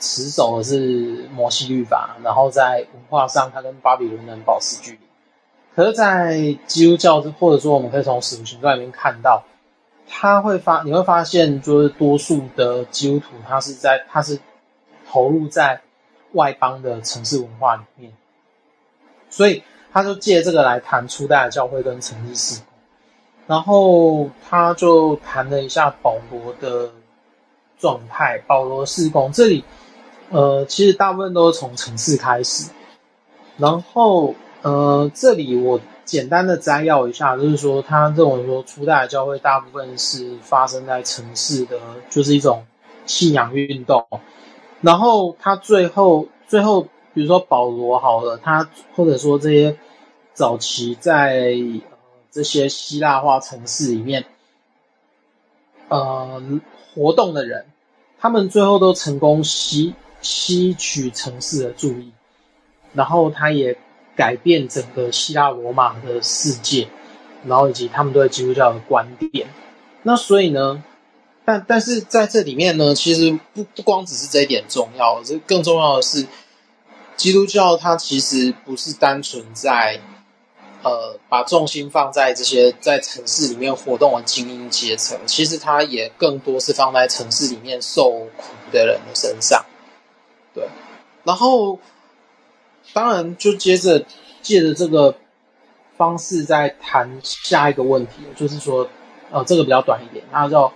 [0.00, 4.98] 持守的是摩西律法，然后在文化上，他跟巴比伦人保持距离。
[5.76, 9.44] 可是，在基督教，或者说我们可以从使徒行传里面看到，
[10.08, 14.40] 他会发，你会发现，就是多数的基督徒，他是在，他是
[15.06, 15.82] 投入在
[16.32, 18.10] 外邦的城市文化里面，
[19.28, 19.62] 所以
[19.92, 22.68] 他就借这个来谈初代的教会跟城市事工。
[23.46, 26.90] 然后他就谈了一下保罗的
[27.78, 29.62] 状态，保罗事工这里，
[30.30, 32.70] 呃，其实大部分都是从城市开始。
[33.58, 34.34] 然后，
[34.66, 41.78] 呃，这里我简单的摘要一下，就是说他认为说初代教会大部分是发生在城市的，
[42.10, 42.64] 就是一种
[43.06, 44.04] 信仰运动。
[44.80, 49.76] 然后他最后最后，比如说保罗好了，他或者说这些
[50.32, 51.54] 早期在。
[52.28, 54.26] 这些希腊化城市里面，
[55.88, 56.42] 呃，
[56.94, 57.64] 活动的人，
[58.18, 62.12] 他们最后都成功吸吸取城市的注意，
[62.92, 63.78] 然后他也
[64.16, 66.88] 改变整个希腊罗马的世界，
[67.44, 69.46] 然后以及他们对基督教的观点。
[70.02, 70.82] 那所以呢，
[71.44, 76.26] 但但是在这里面呢，其实不不光只是这一点重要，这更重要的是，
[77.16, 80.00] 基督教它其实不是单纯在。
[80.82, 89.64] 呃，把重心放在这些在城市里面活动的精英阶层，其实它也更多是放在城市里面受苦的人的身上。
[90.54, 90.68] 对，
[91.24, 91.80] 然后
[92.96, 94.06] 当然就接着
[94.40, 95.14] 借着这个
[95.98, 98.88] 方式再谈下一个问题，就是说
[99.30, 100.72] 呃，这个比较短一点，那叫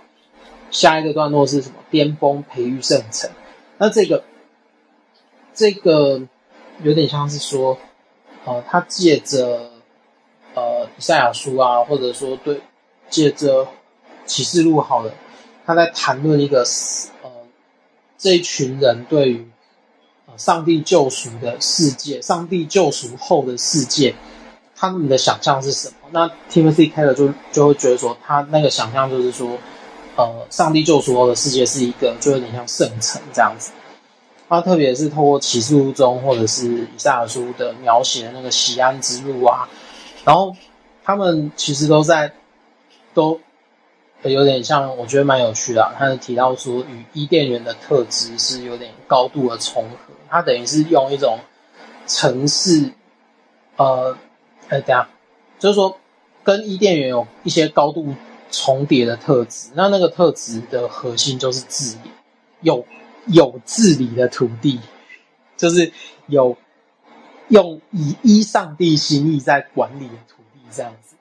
[0.69, 1.75] 下一个段落是什么？
[1.89, 3.31] 巅峰培育圣城。
[3.79, 4.23] 那这个
[5.55, 6.21] 这个
[6.83, 7.79] 有点像是说，
[8.45, 9.71] 呃，他借着
[10.53, 12.61] 呃以赛亚书啊，或者说对
[13.09, 13.67] 借着
[14.27, 15.11] 启示录好了，
[15.65, 16.59] 他在谈论一个
[17.23, 17.31] 呃
[18.15, 19.50] 这一群人对于
[20.37, 24.15] 上帝救赎的世界，上帝救赎后的世界。
[24.75, 26.09] 他们的想象是什么？
[26.09, 29.59] 那 Timothy Keller 就就会觉得说，他那个想象就是说，
[30.15, 33.71] 呃，上帝救赎后的世界是一个，就有点像圣城这样子。
[34.49, 39.69] 他特别是透过启示录中或者是以赛亚书的描写的那个锡安之路啊，
[40.25, 40.55] 然后
[41.03, 42.33] 他们其实都在
[43.13, 43.39] 都
[44.23, 45.93] 有点像，我觉得蛮有趣的啊。
[45.95, 50.13] 他提到说，与伊甸园的特质是有点高度的重合。
[50.31, 51.37] 他等于是用一种
[52.07, 52.93] 城市，
[53.75, 54.17] 呃。
[54.69, 55.09] 哎，等下，
[55.59, 55.97] 就是说，
[56.45, 58.15] 跟伊甸园有一些高度
[58.51, 59.71] 重叠的特质。
[59.73, 62.11] 那那个特质的核心就是治理，
[62.61, 62.85] 有
[63.27, 64.79] 有治理的土地，
[65.57, 65.91] 就是
[66.27, 66.55] 有
[67.49, 71.17] 用以依上帝心意在管理的土地这样子。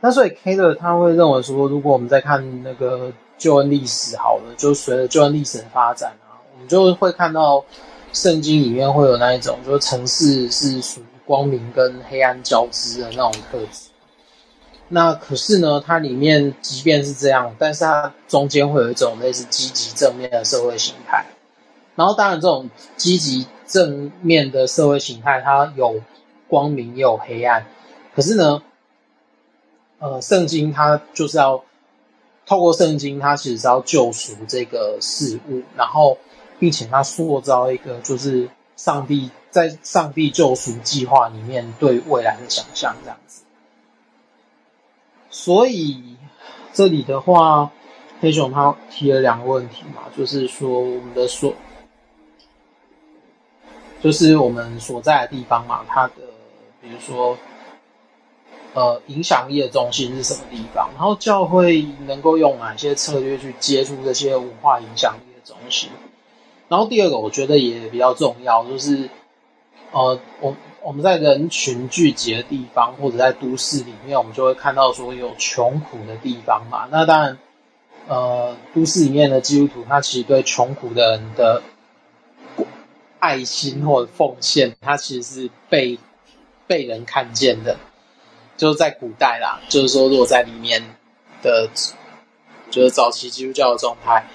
[0.00, 7.64] 那所以 Keller 他会认为说，如果我们在看那个救恩历史，好了，就随着救恩历史的发展啊，我们就会看到
[8.12, 11.04] 圣经里面会有那一种，就是城市是属于。
[11.28, 13.90] 光明跟黑暗交织的那种特质，
[14.88, 21.26] 那可是呢，它里面即便是这样，但是它中间会有一种类似积极正面的社会形态。
[21.96, 26.00] 然后，当然这种积极正面的社会形态，它有
[26.48, 27.66] 光明也有黑暗。
[28.16, 28.62] 可是呢，
[29.98, 31.62] 呃，圣经它就是要
[32.46, 36.16] 透过圣经，它其实是要救赎这个事物，然后
[36.58, 39.30] 并且他塑造一个就是上帝。
[39.50, 43.44] 在上帝救赎计划里面，对未来的想象这样子。
[45.30, 46.16] 所以
[46.74, 47.72] 这里的话，
[48.20, 51.54] 黑熊他提了两个问题嘛，就是说我们的所，
[54.02, 56.12] 就是我们所在的地方嘛，它的
[56.82, 57.38] 比如说，
[58.74, 60.90] 呃，影响力的中心是什么地方？
[60.94, 65.88] 然后教会能够用哪些策略去接触这些文化影响力的中心？
[66.68, 69.08] 然后第二个，我觉得也比较重要，就是。
[69.90, 76.86] 呃，我我们在人群聚集的地方，或者在都市里面，我们就会看到说有穷苦的地方嘛。
[76.90, 77.38] 那当然，
[78.06, 81.62] 呃，都市里面的基督徒，他其实对穷苦的人的
[83.18, 85.98] 爱心或者奉献，他其实是被
[86.66, 87.78] 被人看见的。
[88.58, 90.82] 就是在古代啦，就是说，如果在里面
[91.42, 91.70] 的，
[92.70, 94.26] 就是早期基督教的状态，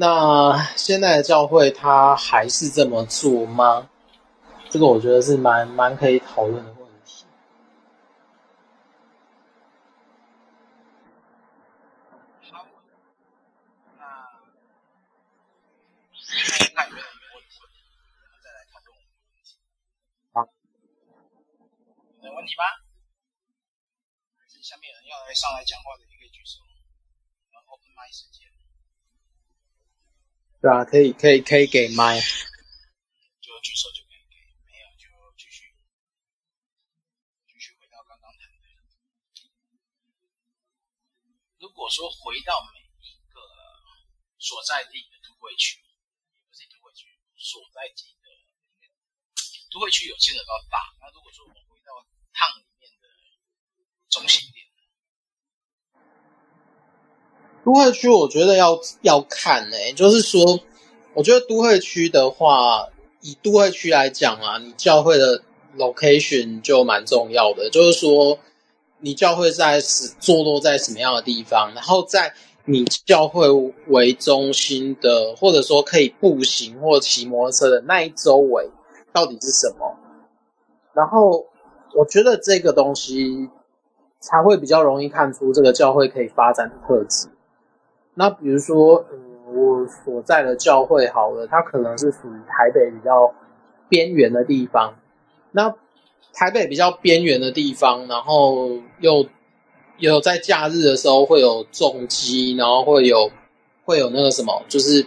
[0.00, 3.90] 那现在的教会，他还是这么做吗？
[4.70, 7.26] 这个我觉得是蛮蛮可以讨论的问题。
[12.52, 12.64] 好，
[13.98, 14.06] 那
[16.76, 17.58] 那有没有问题？
[17.58, 19.02] 我们再来讨论问
[19.42, 19.58] 题。
[20.32, 20.46] 好，
[22.22, 22.62] 有问题吗？
[24.38, 26.62] 还是下面有人要来上来讲话的，你可以举手。
[27.50, 28.47] 然后 open mic 时间。
[30.60, 32.18] 对啊，可以可以可以给麦。
[32.18, 34.34] 就举手就可以给
[34.66, 35.06] 没有就
[35.38, 35.70] 继续
[37.46, 38.26] 继续回到刚刚。
[41.58, 43.38] 如果说回到每一个
[44.38, 47.06] 所在地的都会区，也不是都会区，
[47.36, 48.26] 所在地的
[49.70, 50.78] 都会区有牵扯到大。
[51.00, 51.94] 那如果说我们回到
[52.34, 53.06] 烫里面的
[54.10, 54.67] 中心点，
[57.64, 60.60] 都会区我觉得要要看呢、就是说，
[61.14, 62.88] 我觉得都会区的话，
[63.20, 65.42] 以都会区来讲啊，你教会的
[65.76, 68.38] location 就蛮重要的，就是说。
[69.00, 71.72] 你教会在是坐落在什么样的地方？
[71.72, 72.34] 然后在
[72.64, 73.46] 你教会
[73.86, 78.68] 为中心的，或者说可以步行或骑摩托车的那一周围，
[79.12, 79.96] 到底是什么？
[80.94, 81.46] 然后
[81.94, 83.48] 我觉得这个东西
[84.18, 87.28] 才会比较容易看出这个教会可以发展的特质。
[88.18, 93.32] 那比如说，嗯，我所在的教会好了，它可能是属于台北比较
[93.88, 94.96] 边缘的地方。
[95.52, 95.72] 那
[96.34, 99.24] 台北比较边缘的地方，然后又
[99.98, 103.30] 有在假日的时候会有重机，然后会有
[103.84, 105.06] 会有那个什么，就是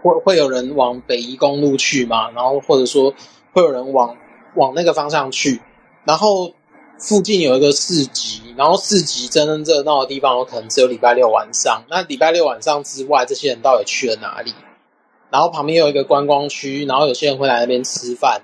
[0.00, 3.12] 会会有人往北宜公路去嘛，然后或者说
[3.52, 4.16] 会有人往
[4.54, 5.60] 往那个方向去，
[6.04, 6.54] 然后
[7.00, 11.82] 附近有一个市集，然后市集真正热闹的地方，有可能只有礼拜六晚上。
[11.88, 14.52] 那礼拜六晚上之外，这些人到底去了哪里？
[15.30, 18.42] 然后旁边有一个观光区，然后有些人会来那边吃饭。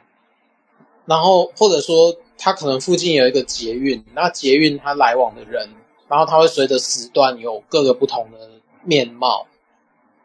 [1.05, 5.69] 然后或者说，他可能附近有一个捷运，那捷运他来往的人
[6.09, 8.39] 然后他会随着时段有各个不同的
[8.83, 9.47] 面貌。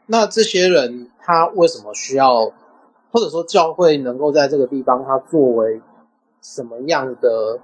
[0.06, 2.54] 那这些人他为什么需要，
[3.12, 5.82] 或者说教会能够在这个地方，他作为
[6.42, 7.60] 什么样的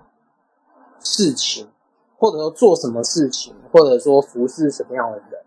[1.00, 1.68] 事情，
[2.18, 5.42] 或者说做什么事情，或者说服侍什么样的人？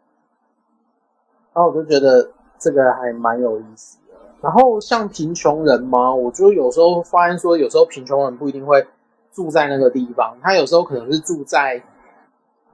[1.52, 4.14] 然后我就觉得这个还蛮有意思的。
[4.40, 8.86] 然后像贫穷人嘛，我就有时候发现说，有时候贫穷人不一定会
[9.32, 11.82] 住在那个地方，他有时候可能是住在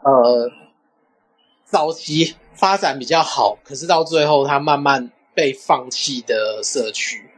[0.03, 0.51] 呃
[1.65, 7.31] 早期发展比较好，可是到最后他慢慢被放弃的社区。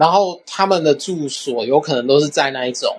[0.00, 2.96] 然后他们的住所有可能都是在那一种，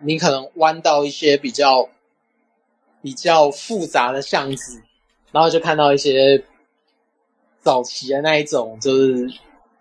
[0.00, 1.88] 你可能弯到一些比较。
[3.02, 4.82] 比较复杂的巷子，
[5.30, 6.42] 然后就看到一些
[7.60, 9.32] 早期的那一种，就是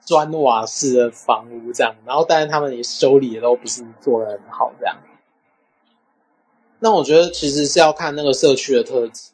[0.05, 1.95] 砖瓦式的房屋这样。
[2.05, 4.95] 然后，但是他们也修理的都不是做的很好这样。
[6.77, 9.31] 那我觉得其实是要看那个社区的特质，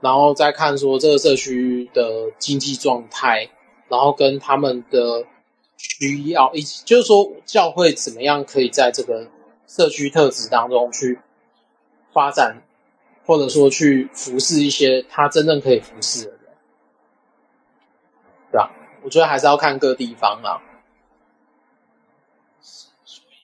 [0.00, 3.50] 然后再看说这个社区的经济状态，
[3.88, 5.24] 然后跟他们的
[5.76, 9.30] 需要以及，就是说教会怎么样可以在这个
[9.66, 11.20] 社区特质当中去
[12.12, 12.62] 发展。
[13.26, 16.40] 或者说去服侍一些他真正可以服侍的人，
[18.52, 18.70] 对吧？
[19.02, 20.62] 我觉得还是要看各地方啊。
[22.62, 23.34] 所以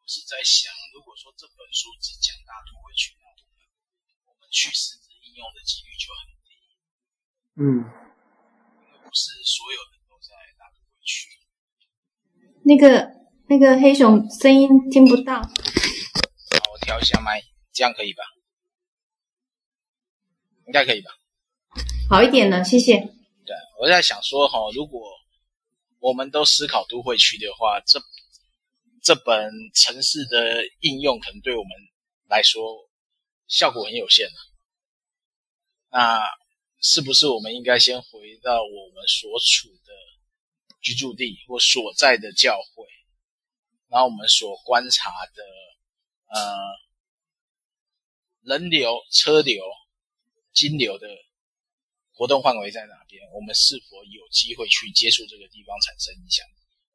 [0.00, 3.28] 我是在想，如果说这本书只讲大都会区，那
[4.32, 6.56] 我们去实质应用的几率就很低。
[7.60, 7.84] 嗯，
[8.80, 9.89] 因为不是所有。
[12.70, 13.10] 那个
[13.48, 15.42] 那个黑熊声音听不到。
[15.42, 15.48] 好，
[16.72, 17.42] 我调一下麦，
[17.72, 18.22] 这样可以吧？
[20.68, 21.10] 应该可以吧？
[22.08, 23.00] 好一点了，谢谢。
[23.44, 25.02] 对，我在想说哈，如果
[25.98, 28.00] 我们都思考都会区的话，这
[29.02, 31.72] 这本城市的应用可能对我们
[32.28, 32.88] 来说
[33.48, 34.28] 效果很有限。
[35.90, 36.22] 那
[36.80, 39.92] 是不是我们应该先回到我们所处的
[40.80, 42.86] 居住地或所在的教会，
[43.88, 45.44] 然后我们所观察的
[46.34, 46.58] 呃
[48.42, 49.62] 人流、车流。
[50.52, 51.06] 金流的
[52.12, 53.22] 活动范围在哪边？
[53.30, 56.44] 我们是否有机会去接触这个地方产生影响？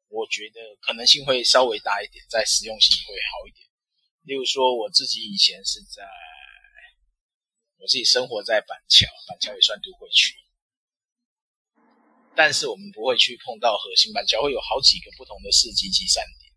[0.08, 3.66] 我觉得可能性会稍微大一点，在实用性会好一点。
[4.22, 6.04] 例如说，我自己以前是在，
[7.78, 10.36] 我自己生活在板桥，板桥也算都会区，
[12.36, 16.52] 但是我们不会去碰到核心板桥，会有好几个不同的市集集散点。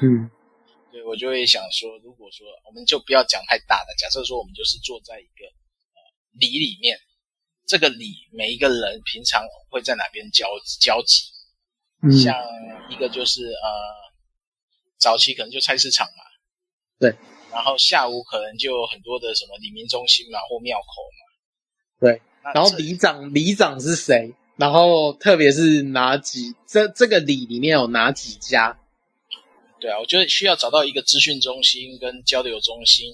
[0.00, 0.30] 嗯，
[0.92, 5.98] 对，我就会想说，如果说我们就不要讲太大的，假设说我们就是坐在一个呃。
[6.38, 6.98] 里里面，
[7.66, 10.46] 这个里每一个人平常会在哪边交
[10.80, 11.24] 交集？
[12.02, 12.36] 嗯，像
[12.90, 13.68] 一个就是呃，
[14.98, 16.22] 早期可能就菜市场嘛，
[17.00, 17.16] 对，
[17.50, 20.84] 然后下午可能就有很多的什么里民中心嘛或庙口
[21.16, 21.20] 嘛，
[22.00, 22.22] 对，
[22.54, 24.34] 然后里长里长是谁？
[24.56, 28.78] 然后特别是哪几这这个里里面有哪几家？
[29.80, 33.12] 对啊，我觉得需要找到一个资讯中心跟交流中心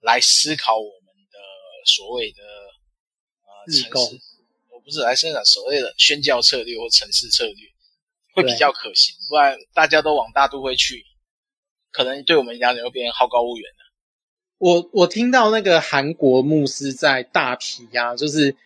[0.00, 1.38] 来思考我们的
[1.86, 2.38] 所谓的。
[3.64, 4.18] 城市，
[4.72, 7.54] 我不是来生产所谓的宣教策略或城市策略，
[8.34, 9.14] 会比较可行。
[9.28, 11.04] 不然大家都往大都会去，
[11.92, 13.84] 可能对我们两人会变成好高骛远的。
[14.58, 18.56] 我我听到那个韩国牧师在大埤啊，就是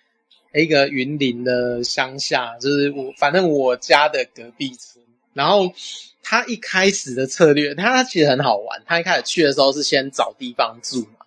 [0.60, 5.04] 一个云林的乡下，就是我反正我家的隔壁村。
[5.32, 5.72] 然后
[6.22, 8.82] 他一开始的策略，他其实很好玩。
[8.86, 11.26] 他一开始去的时候是先找地方住嘛。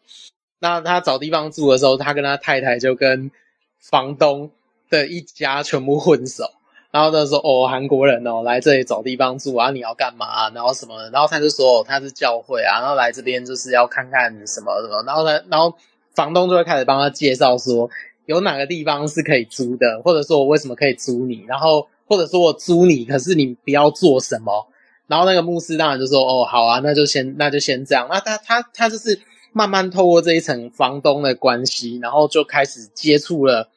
[0.60, 3.32] 那他找地方住的时候，他跟他太太就跟。
[3.82, 4.52] 房东
[4.90, 6.44] 的一家全部混熟，
[6.92, 10.50] 然后他说：“哦，韩国人哦，来这里找地方住啊，你要干嘛？
[10.54, 11.10] 然后什么？
[11.12, 15.02] 然后他就说：哦，他是教会啊，然后来这边就是要看看什么什么。
[15.08, 15.78] 然后呢，然后
[16.14, 17.90] 房东就会开始帮他介绍说，
[18.30, 24.68] 有哪个地方是可以租的，或者说我为什么可以租你，然后或者说我租你，可是你不要做什么。
[25.08, 28.08] 然后那个牧师当然就说：哦，好啊，那就先那就先这样。
[28.10, 29.20] 那他他他就是。”
[29.52, 33.68] 慢慢透过这一层房东的关系，然后就开始接触了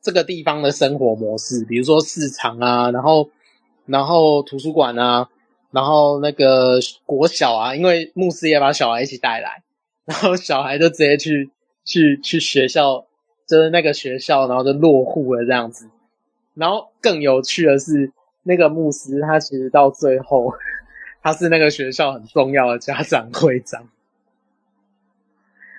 [0.00, 3.28] 这个地方的生活模式，比如说市场啊，然后
[3.86, 5.28] 然后图书馆啊，
[5.72, 9.64] 然后那个国小啊，因为牧师也把小孩一起带来，
[10.04, 11.50] 然后小孩就直接去
[11.84, 13.04] 去去学校，
[13.46, 15.88] 就是那个学校，然后就落户了这样子。
[16.54, 20.54] 然后更有趣的是，那个牧师他其实到最后，
[21.22, 23.88] 他是那个学校很重要的家长会长。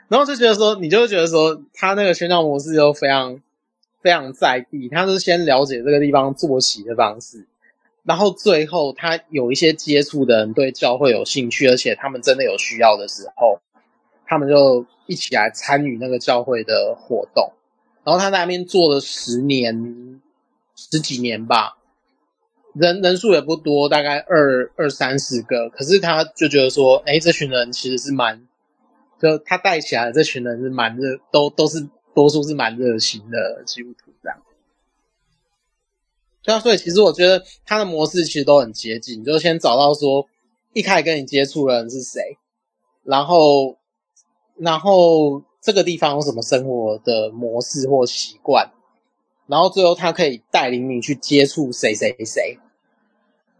[0.07, 3.41] 然后就觉得说，你就会觉得说，他那个宣教模式又非常
[4.01, 4.87] 非常在地。
[4.87, 7.45] 他是先了解这个地方作息的方式，
[8.03, 13.59] 然后最后他有一些接触的人对教会有兴趣，而且他们真的有需要的时候，
[14.25, 17.51] 他们就一起来参与那个教会的活动。
[18.07, 20.21] 然后他在那边做了十年
[20.77, 21.77] 十几年吧，
[22.73, 25.69] 人人数也不多，大概二二三十个。
[25.69, 28.47] 可是他就觉得说，哎，这群人其实是蛮，
[29.21, 31.85] 就他带起来的这群人是蛮热，都都是
[32.15, 34.41] 多数是蛮热心的基督徒这样。
[36.43, 40.25] 对啊，所以其实我觉得他的模式其实都很接近，就先找到说
[40.71, 42.37] 一开始跟你接触的人是谁，
[43.03, 43.77] 然后，
[44.55, 45.43] 然后。
[45.59, 48.71] 这个地方有什么生活的模式或习惯，
[49.47, 52.59] 然后最后他可以带领你去接触谁谁谁，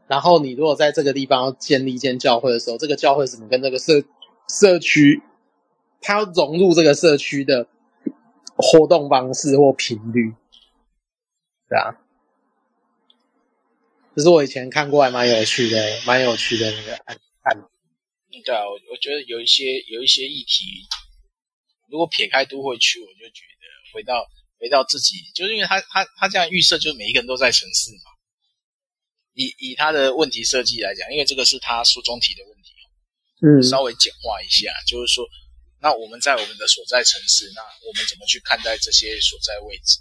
[0.08, 4.04] 然后你如果在这个地方建立一间教会的时候，这个教会怎么跟这个社
[4.48, 5.22] 社区，
[6.00, 7.68] 它融入这个社区的
[8.56, 10.34] 活动方式或频率，
[11.68, 11.98] 对啊，
[14.16, 17.64] 这是我以前看过还蛮有趣的，蛮有趣的那个案案。
[18.46, 20.88] 对啊，我我觉得有一些有一些议题。
[21.90, 24.28] 如果撇开都会区，我就觉得回到
[24.60, 28.12] 回到自己，就是因为他他他这样预设，就是每一个人都在城市嘛。
[29.34, 32.72] 以以他的问题设计来讲，因为这个是他书中提的问题，
[33.46, 35.24] 嗯，稍微简化一下，就是说，
[35.80, 40.00] 那我们在我们的所在城市，那我们怎么去看待这些所在位置？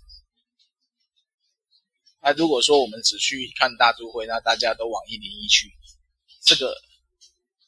[2.23, 5.71] 那如果说我们只去看大都会，那大家都往一零一去，
[6.47, 6.75] 这个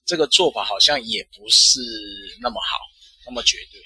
[0.07, 1.81] 这个做法好像也不是
[2.41, 2.79] 那么好，
[3.27, 3.81] 那么绝对。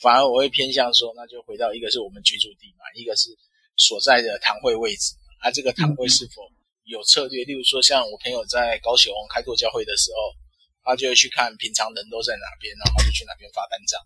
[0.00, 3.28] 反而我会偏向说，那就回到一个是我们居住地嘛，一个是
[3.76, 6.42] 所在的堂会位置，啊，这个堂会是否
[6.84, 7.44] 有策略？
[7.44, 10.34] 例如说，像我朋友在高雄开拓教会的时候，
[10.82, 14.00] 他就会去看平常人都在哪边，然后就去哪边发单张，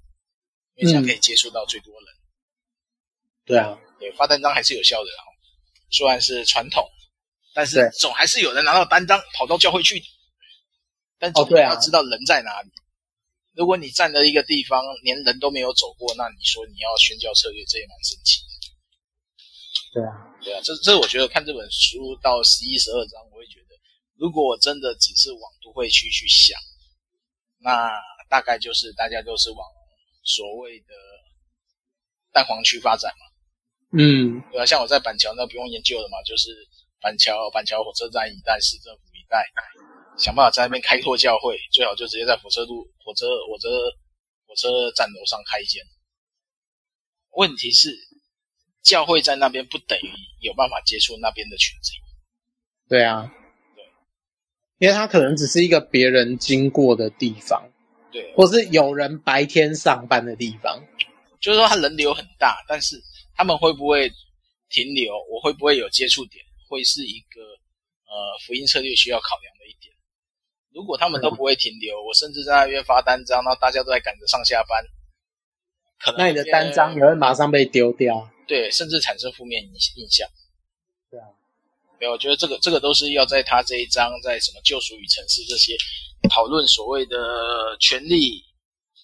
[0.75, 2.09] 因为这样可以接触到最多人。
[3.47, 5.25] 对啊，对，发单张还是有效的哈，
[5.91, 6.85] 虽然是传统，
[7.55, 10.03] 但是总还是有人拿到单张跑到教会去，
[11.21, 12.71] 但总要知道人在哪里。
[13.55, 18.51] 如果你站在一个地方，连人都没有走过，那你说你要宣教策略，这也蛮神奇的。
[19.95, 20.11] 对啊，
[20.43, 23.79] 对啊，这这我觉得看这本书到十一、十二章，我会觉得，
[24.19, 26.59] 如果我真的只是往都会区去想，
[27.59, 27.89] 那
[28.29, 29.59] 大概就是大家都是往
[30.25, 30.95] 所谓的
[32.33, 33.25] 蛋黄区发展嘛。
[33.97, 36.51] 嗯，对啊，像我在板桥，那不用研究了嘛，就是
[37.01, 39.47] 板桥板桥火车站一带、市政府一带。
[40.17, 43.69] 想办法在那边开拓教会，最好就直接在火车路、火车、火车、
[44.47, 45.83] 火车站楼上开一间。
[47.31, 47.91] 问题是，
[48.83, 50.11] 教会在那边不等于
[50.41, 51.99] 有办法接触那边的群体。
[52.89, 53.33] 对啊，
[53.75, 53.85] 对，
[54.79, 57.71] 因为他可能只是一个别人经过的地方，
[58.13, 60.81] 对，或是有人白天上班的地方。
[61.41, 62.97] 就是说，他人流很大，但是
[63.35, 64.11] 他们会不会
[64.71, 65.13] 停留？
[65.31, 66.45] 我会不会有接触点？
[66.69, 69.94] 会是一个呃福音策略需要考量的一点。
[70.75, 74.85] 如果他们都不会停留，我甚至在那边发单张，然后大家都在赶着上下班，
[76.01, 80.29] 可能那你的单张也会马上被丢掉，对，甚至产生负面印印象。
[81.09, 81.31] 对啊，
[82.01, 85.77] 没有，我觉得这个这个都是要在他这一章，在什么救赎与城市这些
[86.29, 88.43] 讨论所谓的权力、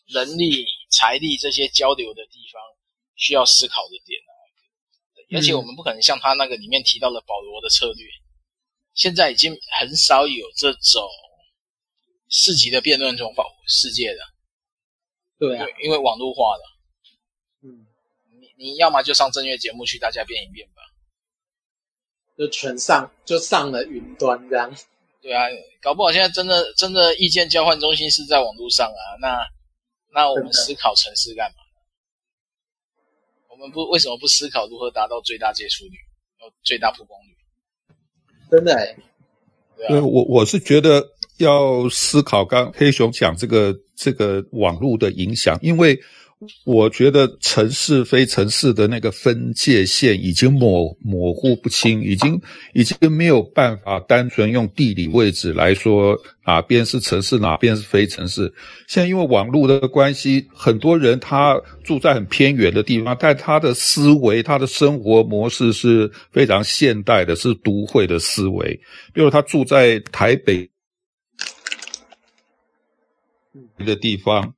[0.09, 2.61] 人力、财力这些交流的地方，
[3.15, 4.33] 需要思考的点啊。
[5.39, 8.07] 而且我们不可能像他那个里面提到的保罗的策略，
[8.93, 11.09] 现在已经很少有这种。
[12.31, 14.21] 市集的辩论中，法世界的，
[15.37, 16.63] 对啊，因为网络化了，
[17.65, 17.87] 嗯，
[18.41, 20.81] 你你要么就上正月节目去，大家辩一辩吧，
[22.39, 24.73] 就全上就上了云端这样，
[25.21, 25.43] 对啊，
[25.83, 29.45] 搞不好现在真的真的意见交换中心是在网络上啊，那
[30.13, 31.57] 那我们思考城市干嘛？
[33.49, 35.99] 我们不为什么不思考如何达到最大接触率，
[36.63, 37.37] 最大曝光率？
[38.53, 38.97] 真的哎，
[39.77, 41.11] 对啊，我我是觉得。
[41.45, 45.99] 要思考刚黑熊讲这个这个网络的影响，因为
[46.65, 52.41] 我觉得城市非城市的那个分界线已经模模糊不清，已经
[52.73, 58.51] 已经没有办法单纯用地理位置来说哪边是城市，哪边是非城市。
[58.89, 68.81] 现在因为网络的关系，很多人他住在很偏远的地方，但他的思维、他的生活模式是非常现代的，是都会的思维。
[69.13, 70.70] 比如他住在台北。
[73.79, 74.55] 一个地方，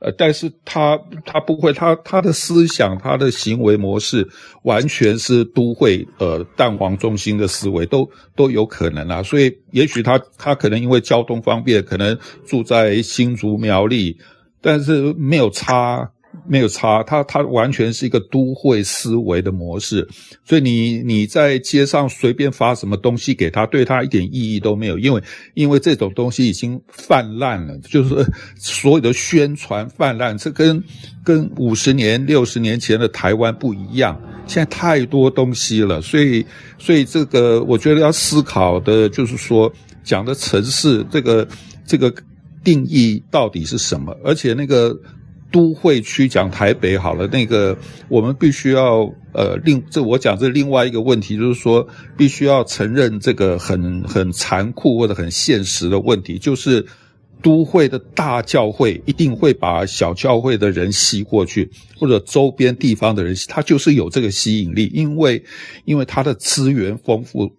[0.00, 4.28] 呃，但是他他不会，他他的思想、他的行为模式
[4.62, 9.22] 完全是都会呃蛋黄中心的思维，都都有可能啊。
[9.22, 12.16] 所以，也许他他可能因为交通方便，可能
[12.46, 14.16] 住在新竹苗栗，
[14.60, 16.12] 但是没有差，
[16.48, 20.08] 没有差，它它完全是一个都会思维的模式，
[20.44, 25.22] 所以你你在街上随便发什么东西给他，对他一点意义都没有，因为
[25.54, 28.26] 因为这种东西已经泛滥了，就是
[28.56, 30.82] 所有的宣传泛滥，这跟
[31.22, 36.44] 跟五十年、六十年前的台湾不一样，现在太多东西了，所以
[36.78, 39.70] 所以这个我觉得要思考的就是说，
[40.02, 41.46] 讲的城市这个
[41.86, 42.10] 这个
[42.64, 44.98] 定义到底是什么，而且那个。
[45.50, 47.76] 都会区讲台北好了，那个
[48.08, 56.84] 我们必须要呃另这我讲这另外一个问题，就是说必须要承认这个很很残酷或者很现实的问题，就是
[57.40, 65.42] 都会的大教会一定会把小教会的人吸过去，或者周边地方的人，他就是有这个吸引力，因为
[65.84, 67.57] 因为他的资源丰富。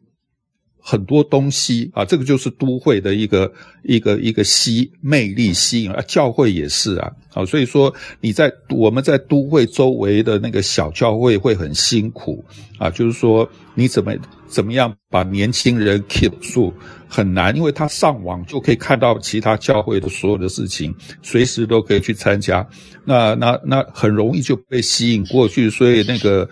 [0.81, 3.51] 很多东西啊，这个就是都会的一个
[3.83, 12.43] 一个一个吸魅力吸引啊，教会也是啊，啊，所以说你在我们在都会周围的那个小教会会很辛苦
[12.77, 14.15] 啊，就是说你怎么
[14.47, 16.73] 怎么样把年轻人 keep 住
[17.07, 22.67] 很难，因为他上网就可以看到其他教会的所有的事情，随时都可以去参加，
[23.05, 26.49] 那那那很容易就被吸引过去，所以那个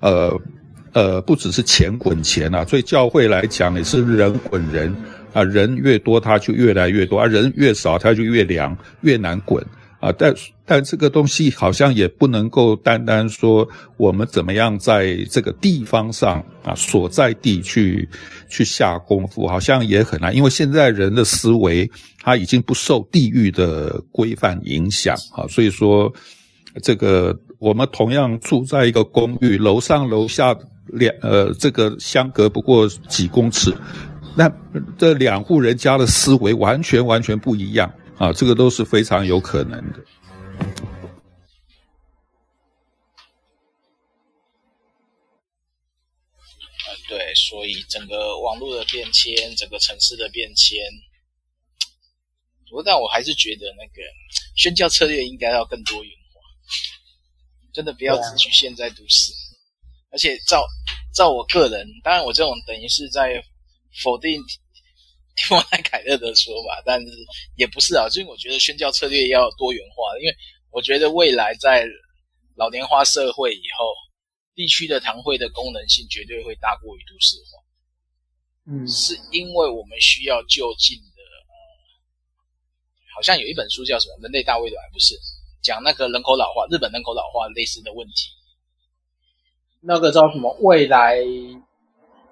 [0.00, 0.38] 呃。
[0.92, 4.92] 呃，不只是钱滚钱啊，所以教会来讲也是人滚人
[5.32, 9.64] 啊，人越多它就越来越多，啊人越少它就越凉，越难滚
[10.00, 10.10] 啊。
[10.18, 10.34] 但
[10.66, 18.08] 但这个东西好像也不能够单单说我们怎么样在这个地方上啊所在地去
[18.48, 21.88] 去下功夫，好像也很难，因为现在人的思维
[22.20, 26.12] 他已经不受地域的规范影响啊，所以说
[26.82, 30.52] 这个我们同样住在一个公寓，楼上楼下。
[30.92, 33.74] 两呃，这个相隔不过几公尺，
[34.36, 34.50] 那
[34.98, 39.98] 这两户人家的思维完全完全不一样啊，这个都是非常有可能的。
[46.86, 50.78] 呃，对，所以整个网络的变迁，整个城市的变迁，
[52.68, 54.02] 不过但我还是觉得那个
[54.56, 56.40] 宣教策略应该要更多元化，
[57.72, 59.32] 真的不要只局限在都市。
[60.10, 60.66] 而且照
[61.14, 63.42] 照我个人，当然我这种等于是在
[64.02, 64.40] 否定
[65.36, 67.06] 提摩太凯勒的说法，但是
[67.56, 70.36] 也不是啊，所以我觉得宣教策略要多元化，因为
[70.70, 71.86] 我觉得未来在
[72.56, 73.86] 老年化社会以后，
[74.54, 78.72] 地区的堂会的功能性绝对会大过于都市化。
[78.72, 81.54] 嗯，是因为我们需要就近的，呃，
[83.14, 85.18] 好像有一本书叫什么《人类大未来》，不是
[85.62, 88.30] 讲那个人口老化，日本人口老化类似的问题。
[89.82, 90.54] 那个叫什么？
[90.60, 91.16] 未来，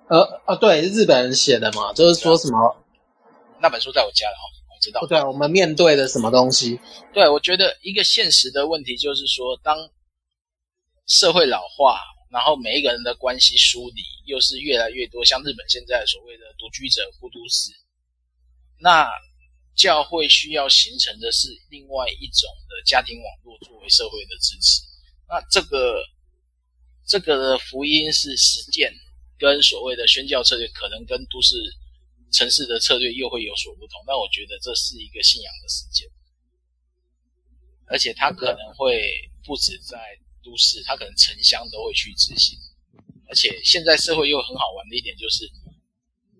[0.08, 2.76] 呃，哦，对，日本人写的嘛，就是说什么？
[3.60, 5.06] 那本书在我家了哦，我知道。
[5.06, 6.78] 对，我们面对的什么东西？
[7.14, 9.88] 对，我觉得一个现实的问题就是说，当
[11.06, 17.72] 社会老化，然后每一个人的关系疏离，又是越来越多，像日本现在所谓的独居者孤独死，
[18.78, 19.08] 那
[19.74, 24.82] 教会需要形成的是另外一种的家庭网络作为社会的支持，
[25.26, 26.04] 那这个。
[27.08, 28.92] 这个的福音是实践，
[29.38, 31.56] 跟所谓的宣教策略，可能跟都市
[32.30, 34.04] 城市的策略又会有所不同。
[34.06, 36.06] 但我觉得这是一个信仰的实践，
[37.86, 39.10] 而且它可能会
[39.42, 39.98] 不止在
[40.44, 42.58] 都市，它可能城乡都会去执行。
[43.26, 45.50] 而且现在社会又很好玩的一点就是，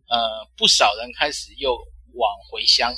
[0.09, 1.73] 呃，不少人开始又
[2.13, 2.95] 往回乡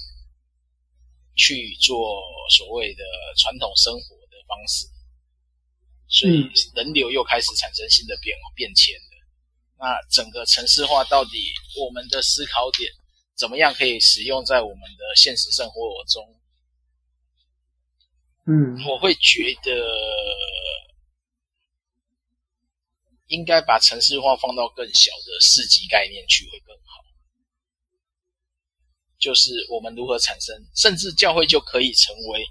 [1.37, 3.05] 去做所谓的
[3.37, 4.90] 传统生活的方式。
[6.11, 9.17] 所以人流又开始产生新的变变迁了。
[9.79, 11.31] 那整个城市化到底
[11.79, 12.93] 我们的思考点
[13.37, 16.37] 怎么样可以使用在我们的现实生活中？
[18.47, 19.71] 嗯，我会觉得
[23.29, 27.05] 应该把城市化放到更小的市级概念去会更好。
[29.19, 32.45] 就是我们如何产生，甚至教会就可以成为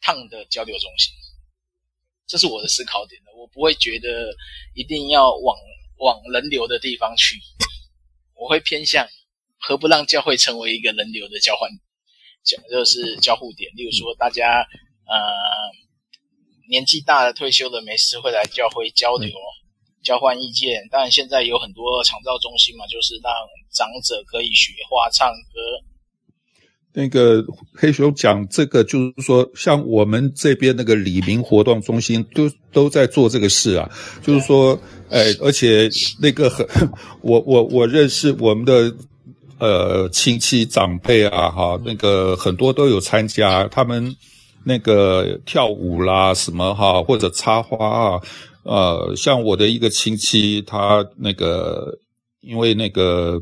[0.00, 1.12] 烫的交流中心。
[2.26, 4.34] 这是我的思考点的，我不会觉得
[4.74, 5.56] 一定要往
[5.98, 7.36] 往人流的地方去，
[8.34, 9.06] 我会偏向
[9.58, 11.68] 何不让教会成为一个人流的交换，
[12.42, 13.70] 讲就是交互点。
[13.76, 14.60] 例如说，大家
[15.06, 15.16] 呃
[16.68, 19.30] 年纪大了退休了没事会来教会交流、
[20.02, 20.88] 交换意见。
[20.90, 23.32] 当然，现在有很多长照中心嘛，就是让
[23.72, 25.91] 长者可以学画、唱歌。
[26.94, 27.42] 那个
[27.74, 33.90] 黑熊讲这个，就是说，像我们这边那个李明活动中心都都在做这个事啊，
[34.22, 34.78] 就是说，
[35.08, 35.88] 哎，而且
[36.20, 36.66] 那个很，
[37.22, 38.94] 我我我认识我们的
[39.58, 44.14] 呃亲戚长辈啊，哈，那个很多都有参加，他们
[44.64, 48.20] 那个跳舞啦什么哈，或者插花啊，
[48.64, 51.98] 呃，像我的一个亲戚，他那个
[52.42, 53.40] 因为那个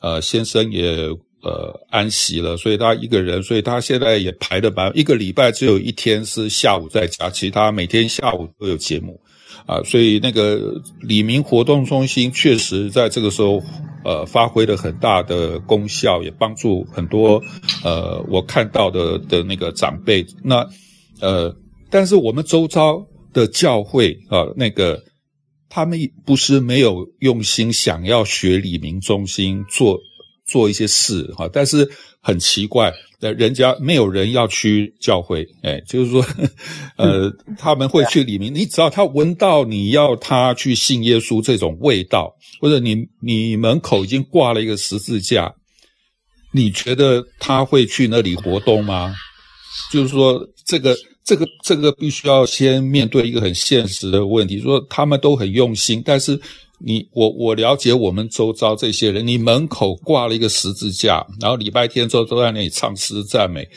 [0.00, 1.08] 呃先生也
[1.42, 9.20] 呃安息了，所以他一个人，所以他现在也排的班，一个礼拜只有一天是下午在家，其他每天下午都有节目。
[9.66, 13.62] 啊，所以那个李明活动中心确实在这个时候，
[14.04, 17.40] 呃，发挥了很大的功效，也帮助很多
[17.84, 20.26] 呃我看到的的那个长辈。
[20.42, 20.66] 那
[21.20, 21.54] 呃，
[21.90, 25.00] 但是我们周遭的教会啊，那个
[25.68, 30.00] 他们不是没有用心想要学李明中心做
[30.52, 31.90] 做一些事哈，但是。
[32.24, 36.24] 很奇怪，人家没有人要去教会，哎，就是说，
[36.96, 37.28] 呃，
[37.58, 38.54] 他们会去里面。
[38.54, 45.52] 你只要他闻到你要他去信耶稣这种味道，或者你你门口已经挂了一个十字架，
[46.52, 49.12] 你觉得他会去那里活动吗？
[49.90, 56.40] 就是说，这个这个这个必须要先面对一个很现实的问题，说他们都很用心，但是。
[56.84, 63.68] 你我我了解我们周遭这些人，你门口挂了一个十字架，然后礼拜天之后都在那里唱诗赞美，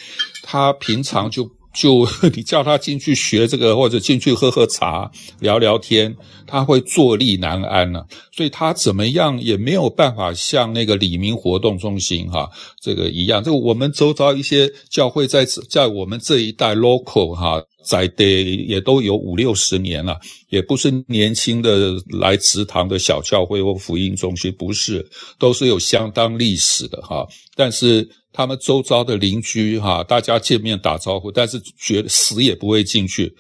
[0.44, 6.16] 他平常就就 你叫他进去学这个或者进去喝喝茶聊聊天，
[6.48, 12.50] 他会坐立难安呢、啊，所以他怎么样也没有办法像那个李明活动中心哈
[12.82, 17.62] 这个一样，这个我们周遭一些教会在在我们这一代 local 哈。
[17.88, 18.26] 在的
[18.66, 20.18] 也都有五六十年了，
[20.50, 25.08] 也不是年轻的来祠堂的小教会或福音中心，不是，
[25.38, 27.28] 都是有相当历史的哈。
[27.56, 33.34] 但是他们周遭的邻居哈，大家见面打招呼，但是绝死也不会进去，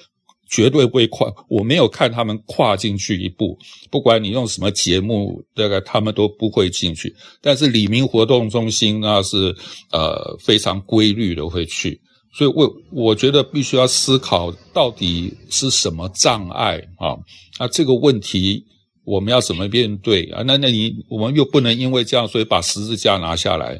[0.49, 1.29] 绝对不会跨。
[1.49, 3.57] 我没有看他们跨进去一步，
[3.91, 7.13] 不管你用什么节目，大概他们都不会进去。
[7.41, 9.53] 但是里民活动中心那是
[9.91, 11.99] 呃非常规律的会去。
[12.37, 17.15] 所以我，我觉得必须要思考到底是什么障碍啊？
[17.59, 18.61] 那，这个问题
[19.05, 20.41] 我们要怎么面对啊？
[20.45, 23.79] 那那你我们又不能因为这样，所以把十字架拿下来，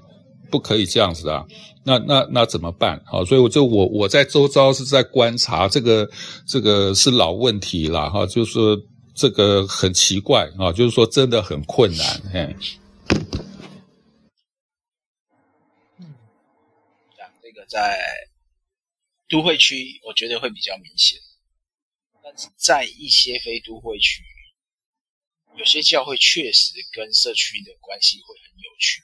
[0.49, 1.45] 不可以这样子啊？
[1.83, 3.01] 那那那怎么办？
[3.05, 6.09] 好，所以我就我我在周遭是在观察这个
[6.47, 8.77] 这个是老问题了哈，就是说
[9.13, 12.55] 这个很奇怪啊，就是说真的很困难，嘿。
[15.99, 16.15] 嗯，
[17.17, 17.97] 讲这个在。
[19.27, 21.19] 都会区我觉得会比较明显，
[22.23, 24.21] 但是在一些非都会区，
[25.57, 29.01] 有些教会确实跟社区的关系会很有趣，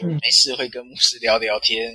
[0.00, 1.92] 就没事会跟牧师聊聊天、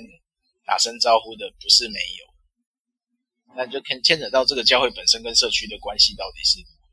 [0.64, 6.86] 打声招呼的，不是没有，那就牵牵扯到这个教会本身跟社区的关系到底是如何。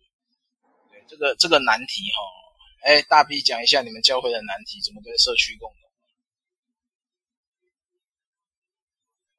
[0.91, 5.77] 对，这个这个难题哈，哎，大 B 讲一下你们教会的难题怎么跟社区共同。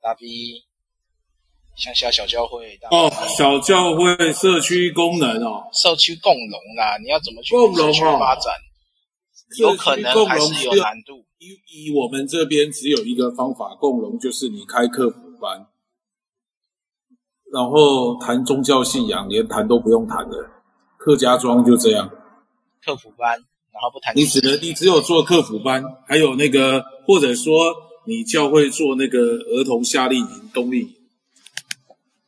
[0.01, 0.63] 大 B，
[1.77, 8.55] 乡下小教会哦，小教会社区功能哦，社区共融啦，你要怎么去社区发展？
[9.59, 11.25] 有可能还是有难度。
[11.45, 15.67] 以以我们这边只有一个方法共融，就是你开客服班，
[17.53, 20.37] 然后谈宗教信仰，连谈都不用谈的，
[20.97, 22.11] 客家庄就这样。
[22.85, 23.33] 客服班，
[23.73, 24.17] 然后不谈。
[24.17, 27.53] 你只能，你只有做客服班，还有那个，或者说。
[28.07, 30.95] 你教会做那个儿童夏令营、冬令营，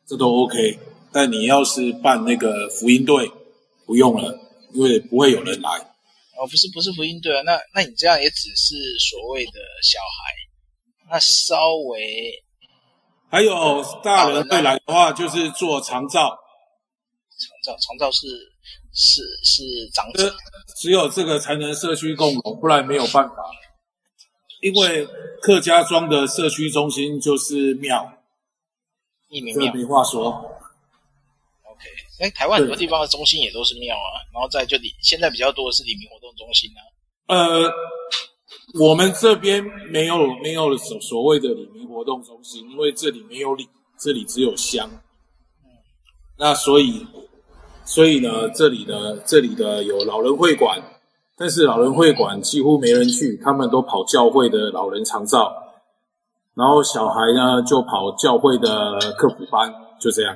[0.07, 0.79] 这都 OK。
[1.11, 3.31] 但你要是办那个福音队，
[3.85, 4.39] 不用了，
[4.73, 5.96] 因为不会有人来。
[6.39, 7.41] 哦，不是，不是福音队啊。
[7.43, 8.75] 那那你这样也只是
[9.09, 11.09] 所谓的小孩。
[11.09, 12.31] 那稍微
[13.29, 16.37] 还有大人会来的话，就是做长照。
[17.39, 18.27] 长照，长照是
[18.93, 20.35] 是是长者。
[20.79, 23.35] 只有这个才能社区共融，不然没有办法。
[24.61, 25.05] 因为
[25.41, 28.11] 客家庄的社区中心就是庙，
[29.29, 30.29] 义民庙，这没话说。
[30.31, 31.83] OK，
[32.19, 36.81] 哎，台湾很多地方的中心也都是庙啊，然后再就里，现在比较多的是里民活动中心啊。
[37.27, 37.71] 呃，
[38.79, 43.67] 我们这边没有没有所所谓的里民活动中心，因为这里没有里，
[43.99, 44.89] 这里只有乡。
[45.63, 45.69] 嗯，
[46.39, 47.05] 那所以
[47.85, 50.81] 所以呢，这里的这里的有老人会馆。
[51.39, 55.53] 但是老人会馆几乎没人去，他们都跑教会的老人长照，
[56.55, 60.35] 然后小孩呢就跑教会的课辅班，就这样。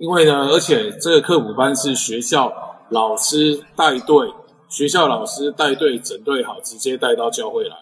[0.00, 2.50] 因为呢，而且这个课辅班是学校
[2.90, 4.32] 老师带队，
[4.70, 7.76] 学校老师带队整队好，直接带到教会来。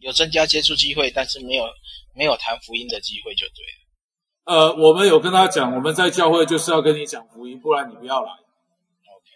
[0.00, 1.64] 有增加接触机会，但是没有
[2.14, 4.68] 没有谈福音的机会，就对了。
[4.68, 8.30] 呃，我们有跟他讲，我们在教会就是要跟你讲福音，不然你不要来。
[8.30, 9.30] OK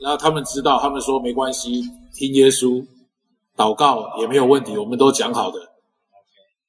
[0.00, 1.80] 然后他们知道，他们说没关系，
[2.14, 2.86] 听耶稣
[3.56, 5.60] 祷告也没有问题，我们都讲好的。
[5.60, 5.70] OK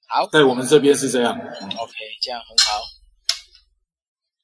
[0.07, 1.33] 好，在我们这边是这样。
[1.37, 2.81] OK，这样很好。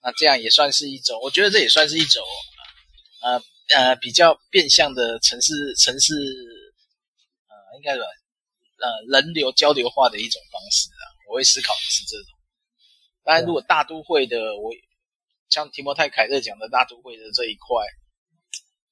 [0.02, 2.24] 那这样也算是一种，我觉得这也算是一种，
[3.22, 3.42] 呃
[3.76, 11.04] 呃，比较变相的城市城市，呃，应该说，呃，人流交流化的一种方式啊。
[11.30, 12.34] 我会思考的是这种。
[13.24, 14.72] 当然，如果大都会的，我
[15.50, 17.86] 像提摩太凯勒讲的大都会的这一块，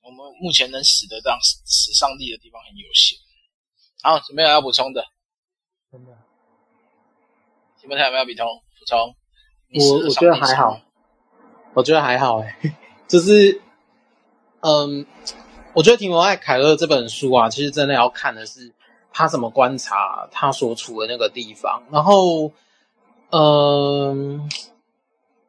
[0.02, 3.18] 我们目前能使得上使上力的地方很有限。
[4.04, 5.04] 好，有没有要补充的？
[5.92, 6.12] 真的，
[7.82, 8.46] 提摩太有没有补充？
[8.78, 9.16] 补充？
[9.74, 10.80] 我我觉得还好。
[11.78, 12.58] 我觉得还好哎，
[13.08, 13.62] 就是，
[14.62, 15.06] 嗯，
[15.74, 18.74] 我觉得提摩爱凯勒这本书啊，其实真的要看的是
[19.14, 21.84] 他怎么观察他所处的那个地方。
[21.92, 22.52] 然后，
[23.30, 24.50] 嗯，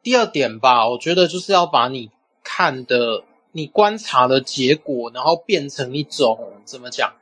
[0.03, 2.11] 第二点吧，我觉得就是要把你
[2.43, 7.13] 看的、你观察的结果，然后变成一种怎么讲，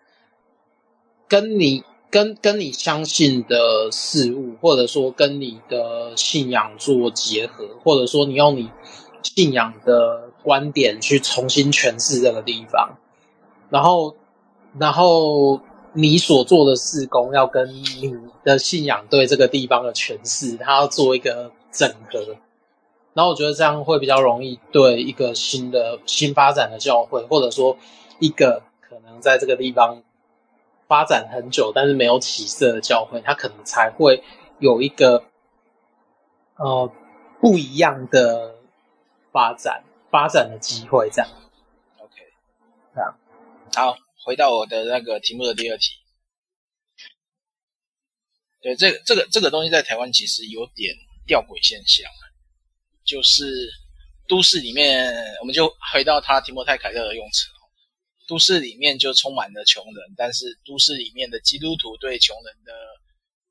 [1.30, 8.70] 跟你跟跟你相信的事物，或者说跟你的信仰做结合，或者说你用你。
[9.36, 12.97] 信仰的观点去重新诠释这个地方，
[13.70, 14.16] 然后，
[14.80, 15.60] 然后
[15.91, 22.38] 你所做的事工要跟你的信仰对这个地方的诠释，它要做一个整合。
[23.14, 27.78] 然后我觉得这样会比较容易对一个新的新发展的教会，或者说
[28.20, 30.03] 一个可能在这个地方
[30.88, 34.23] 发展很久但是没有起色的教会，它可能才会
[34.59, 35.23] 有一个
[36.55, 36.91] 呃
[37.41, 38.55] 不一样的。
[39.29, 41.29] 发展发展的机会，这样
[41.99, 42.13] ，OK，
[42.95, 43.19] 这样，
[43.75, 45.93] 好，回到我的那个题目的第二题。
[48.63, 50.95] 对，这个这个这个东西在台湾其实有点
[51.27, 52.09] 吊诡现象，
[53.03, 53.45] 就是
[54.27, 57.45] 都市里面，我们就回到他提莫泰凯勒的用词，
[58.28, 62.73] 都市里面就充满了穷人，但是都市里面的基督徒对穷人的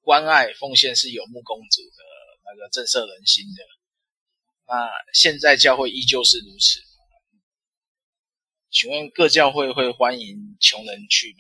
[0.03, 2.05] 关爱奉献是有目共睹的，
[2.45, 3.63] 那个震慑人心的。
[4.69, 6.81] 那现在教会依旧是如此。
[8.71, 11.39] 请问各教会会欢迎穷人去吗？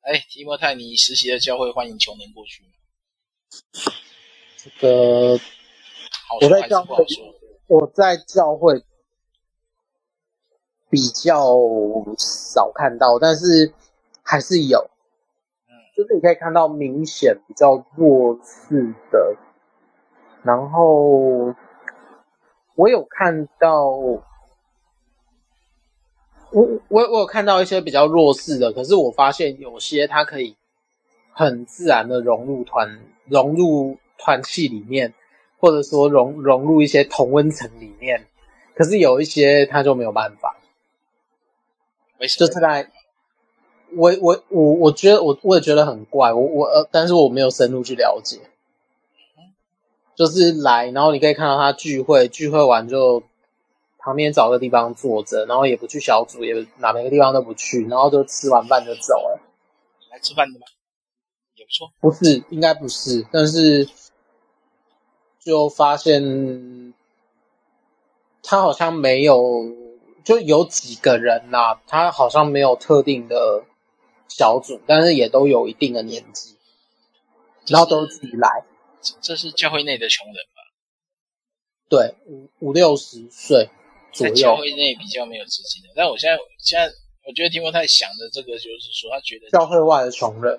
[0.00, 2.70] 哎，提莫泰，你实习的教会欢迎穷人过去吗？
[4.56, 5.38] 这个，
[6.40, 7.04] 我在教会，
[7.68, 8.82] 我在教会
[10.92, 11.56] 比较
[12.18, 13.72] 少看到，但是
[14.22, 14.90] 还是有。
[15.66, 19.36] 嗯，就是你可以看到明显比较弱势的。
[20.42, 21.54] 然后
[22.74, 24.22] 我有看到，我
[26.50, 30.58] 我我有看到一些比较弱势的，可是我发现有些他可以
[31.32, 35.14] 很自然的融入团融入团契里面，
[35.58, 38.26] 或者说融融入一些同温层里面，
[38.74, 40.58] 可是有一些他就没有办法。
[42.22, 42.88] 没事，就是在，
[43.96, 48.38] 我我我我觉得我我也觉得很怪，我我呃，但是我没有深入去了解。
[50.14, 53.24] 就是来，然后你可以看到他聚会，聚会完就
[53.98, 59.40] 旁边找个地方坐着，然后也不去小组，也哪每个地方都不去，然后就吃完饭就走了。
[60.12, 60.66] 来吃饭的吗？
[61.56, 61.90] 也不错。
[62.00, 63.88] 不是，应该不是，但是
[65.40, 66.94] 就发现
[68.44, 69.64] 他好像没有，
[70.24, 73.64] 就有几个人呐、啊，他好像没有特定的
[74.28, 76.56] 小组，但是也都有一定的年纪，
[77.66, 78.64] 然后都自己来。
[79.20, 80.62] 这是教会内的穷人吧？
[81.88, 83.68] 对，五五六十岁
[84.12, 84.34] 左右。
[84.34, 86.86] 教会内比较没有资金的，但我现在现在
[87.26, 90.58] 我觉得提摩太想的这个就是说，他觉得教会外的穷人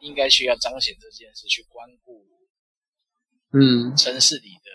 [0.00, 2.26] 应该需要彰显这件事，去关顾
[3.52, 4.70] 嗯城市里的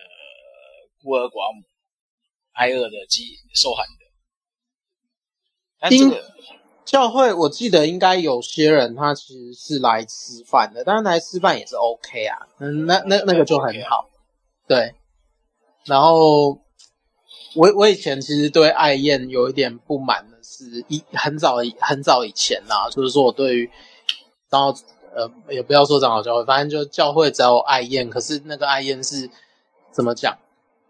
[1.04, 1.64] 孤儿寡母、
[2.54, 4.09] 挨饿的、饥受寒的。
[5.80, 6.30] 但这个。
[6.86, 14.10] 教会，我记得应该有些人他其实是来吃饭的，但是来吃饭也是 OK 啊，嗯，那那那个就很好，
[14.68, 14.96] 对。
[15.86, 16.60] 然后
[17.54, 23.70] 我我以前其实对爱宴有一点不满的是，一很早很早以前啦，就是说我对于
[24.50, 24.76] 然后
[25.14, 29.30] 呃也不要说长老教会，反正就教会只要有爱宴，可是那个爱宴是
[29.92, 30.36] 怎么讲？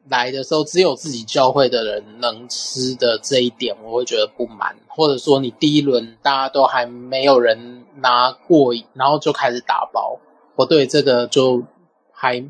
[0.08, 10.20] 来的时候只有自己教会的人能吃的这一点，我会觉得不满，或者说你第一轮大家都还没有人拿过，然后就开始打包，
[10.56, 11.64] 我对这个就
[12.12, 12.44] 还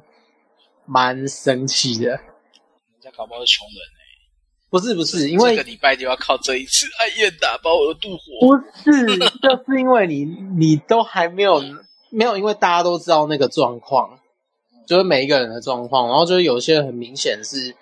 [0.86, 2.12] 蛮生气的。
[2.12, 2.20] 人
[3.02, 8.48] 家搞不好是穷人哎、欸，不是不是，因为这个礼拜就要靠这一次爱宴打包而度火。
[8.48, 10.24] 不是，就是因为你
[10.58, 11.62] 你都还没有
[12.10, 14.20] 没有，因为大家都知道那个状况。
[14.90, 17.76] 就是每一个人的状况，然后就是有些很明显是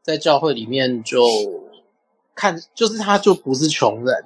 [0.00, 1.22] 在教会里面就
[2.34, 4.24] 看，就是他就不是穷人，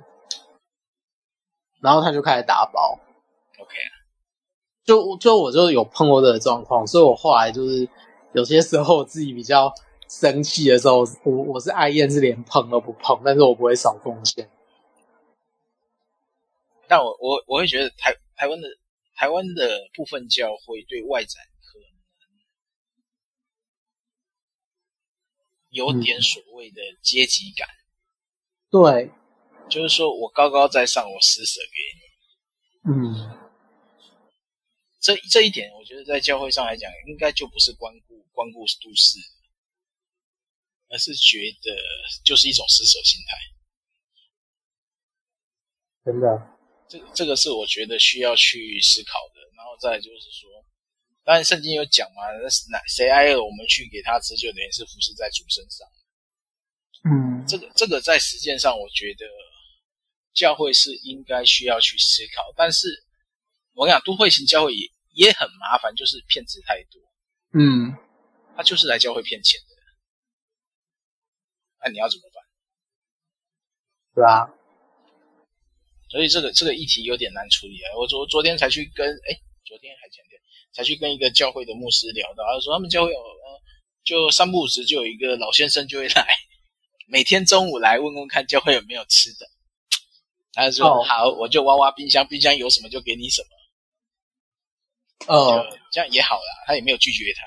[1.80, 2.96] 然后他就开始打包
[3.58, 3.74] ，OK，
[4.84, 7.88] 就就我就有碰过这个状况，所以我后来就是
[8.30, 9.74] 有些时候我自己比较
[10.08, 14.48] 生气的时候，我我是爱燕是连碰都不碰，但是我不会少贡献。
[16.86, 18.68] 但我我我会觉得台台湾的
[19.16, 21.42] 台湾的部分教会对外展
[25.70, 27.68] 有点所谓的阶级感。
[27.68, 29.10] 嗯、对，
[29.68, 32.00] 就是说我高高在上，我施舍给你。
[32.90, 33.48] 嗯，
[35.00, 39.18] 这这一点，我觉得在教会上来讲，应该就不是关顾关顾都市，
[40.88, 41.76] 而是觉得
[42.24, 43.36] 就是一种施舍心态。
[46.04, 46.54] 真的。
[46.88, 50.47] 这这个是我觉得需要去思考的，然后再就是说，
[51.28, 52.22] 当然圣经有讲嘛，
[52.70, 55.86] 那谁挨饿，我们去给他吃，就等于是服侍在主身上。
[57.04, 59.26] 嗯，这个这个在实践上，我觉得
[60.32, 63.04] 教会是应该需要去思考，但是
[63.74, 66.98] 我跟你讲，都会型教会也也很麻烦，就是骗子太多。
[67.52, 67.92] 嗯，
[68.56, 69.76] 他就是来教会骗钱的，
[71.84, 72.42] 那你要怎么办？
[74.14, 74.48] 对啊。
[76.08, 77.92] 所以这个这个议题有点难处理啊！
[77.98, 79.36] 我昨昨天才去跟哎，
[79.66, 80.37] 昨天还前天
[80.78, 83.60] 才去跟一个教会的牧师聊到，他说他们教会有呃，
[84.04, 86.24] 就三不五时就有一个老先生就会来，
[87.08, 89.46] 每天中午来问问看教会有没有吃的。
[90.52, 91.04] 他说、oh.
[91.04, 95.34] 好，我就挖挖冰箱，冰箱有什么就给你什么。
[95.34, 97.42] 哦、oh.，这样也好啦，他也没有拒绝他，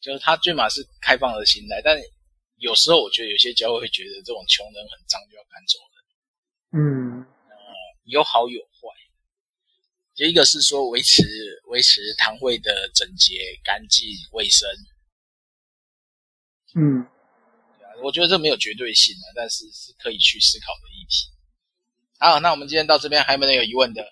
[0.00, 1.96] 就是他最码是开放的心态，但
[2.56, 5.78] 有时候我觉得有些教会会觉得这种穷人很脏，就要赶走。
[6.72, 7.56] 嗯，呃，
[8.06, 8.97] 有好有坏。
[10.18, 11.22] 就一个是说维持
[11.66, 14.68] 维持堂会的整洁、干净、卫生。
[16.74, 17.06] 嗯，
[18.02, 21.28] 我觉得这没有绝对性啊，但是是可以去思考的议题。
[22.18, 24.04] 好，那我们今天到这边还有没有人有疑问的？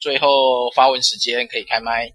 [0.00, 2.10] 最后发问时间可以开麦。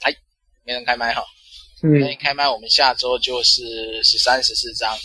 [0.00, 0.12] 哎，
[0.64, 1.24] 没人开麦哈。
[1.84, 4.98] 嗯，开麦，我们下周就是十三、十四章，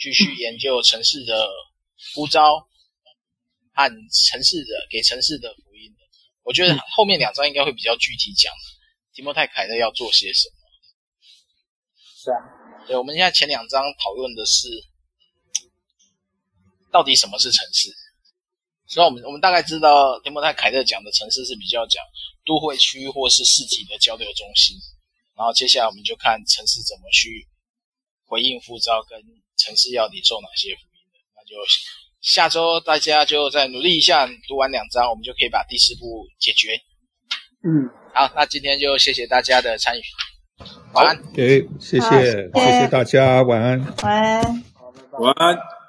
[0.00, 1.48] 继续研究城市的
[2.14, 2.68] 呼召
[3.74, 3.88] 和
[4.28, 5.98] 城市的给城市的福音的。
[6.42, 8.52] 我觉得后面两章应该会比较具体讲
[9.12, 10.54] 提摩太凯勒要做些什么。
[12.22, 12.38] 是啊，
[12.86, 14.68] 对，我们现在前两章讨论的是
[16.90, 17.90] 到底什么是城市。
[18.86, 22.04] 所以我们我们大概知道提摩太凯勒讲的城市是比较讲
[22.44, 24.76] 都会区或是市集的交流中心。
[25.34, 27.48] 然后接下来我们就看城市怎么去
[28.26, 29.18] 回应呼召，跟
[29.56, 30.76] 城市要你做哪些
[31.52, 31.58] 就
[32.22, 36.70] 下周大家就再努力一下，读完两章，我们就可以把第四步解决。
[37.62, 40.02] 嗯，好，那今天就谢谢大家的参与，
[40.94, 41.32] 晚安。
[41.34, 44.64] 给谢谢谢谢大家，晚安，晚安，
[45.18, 45.81] 晚安。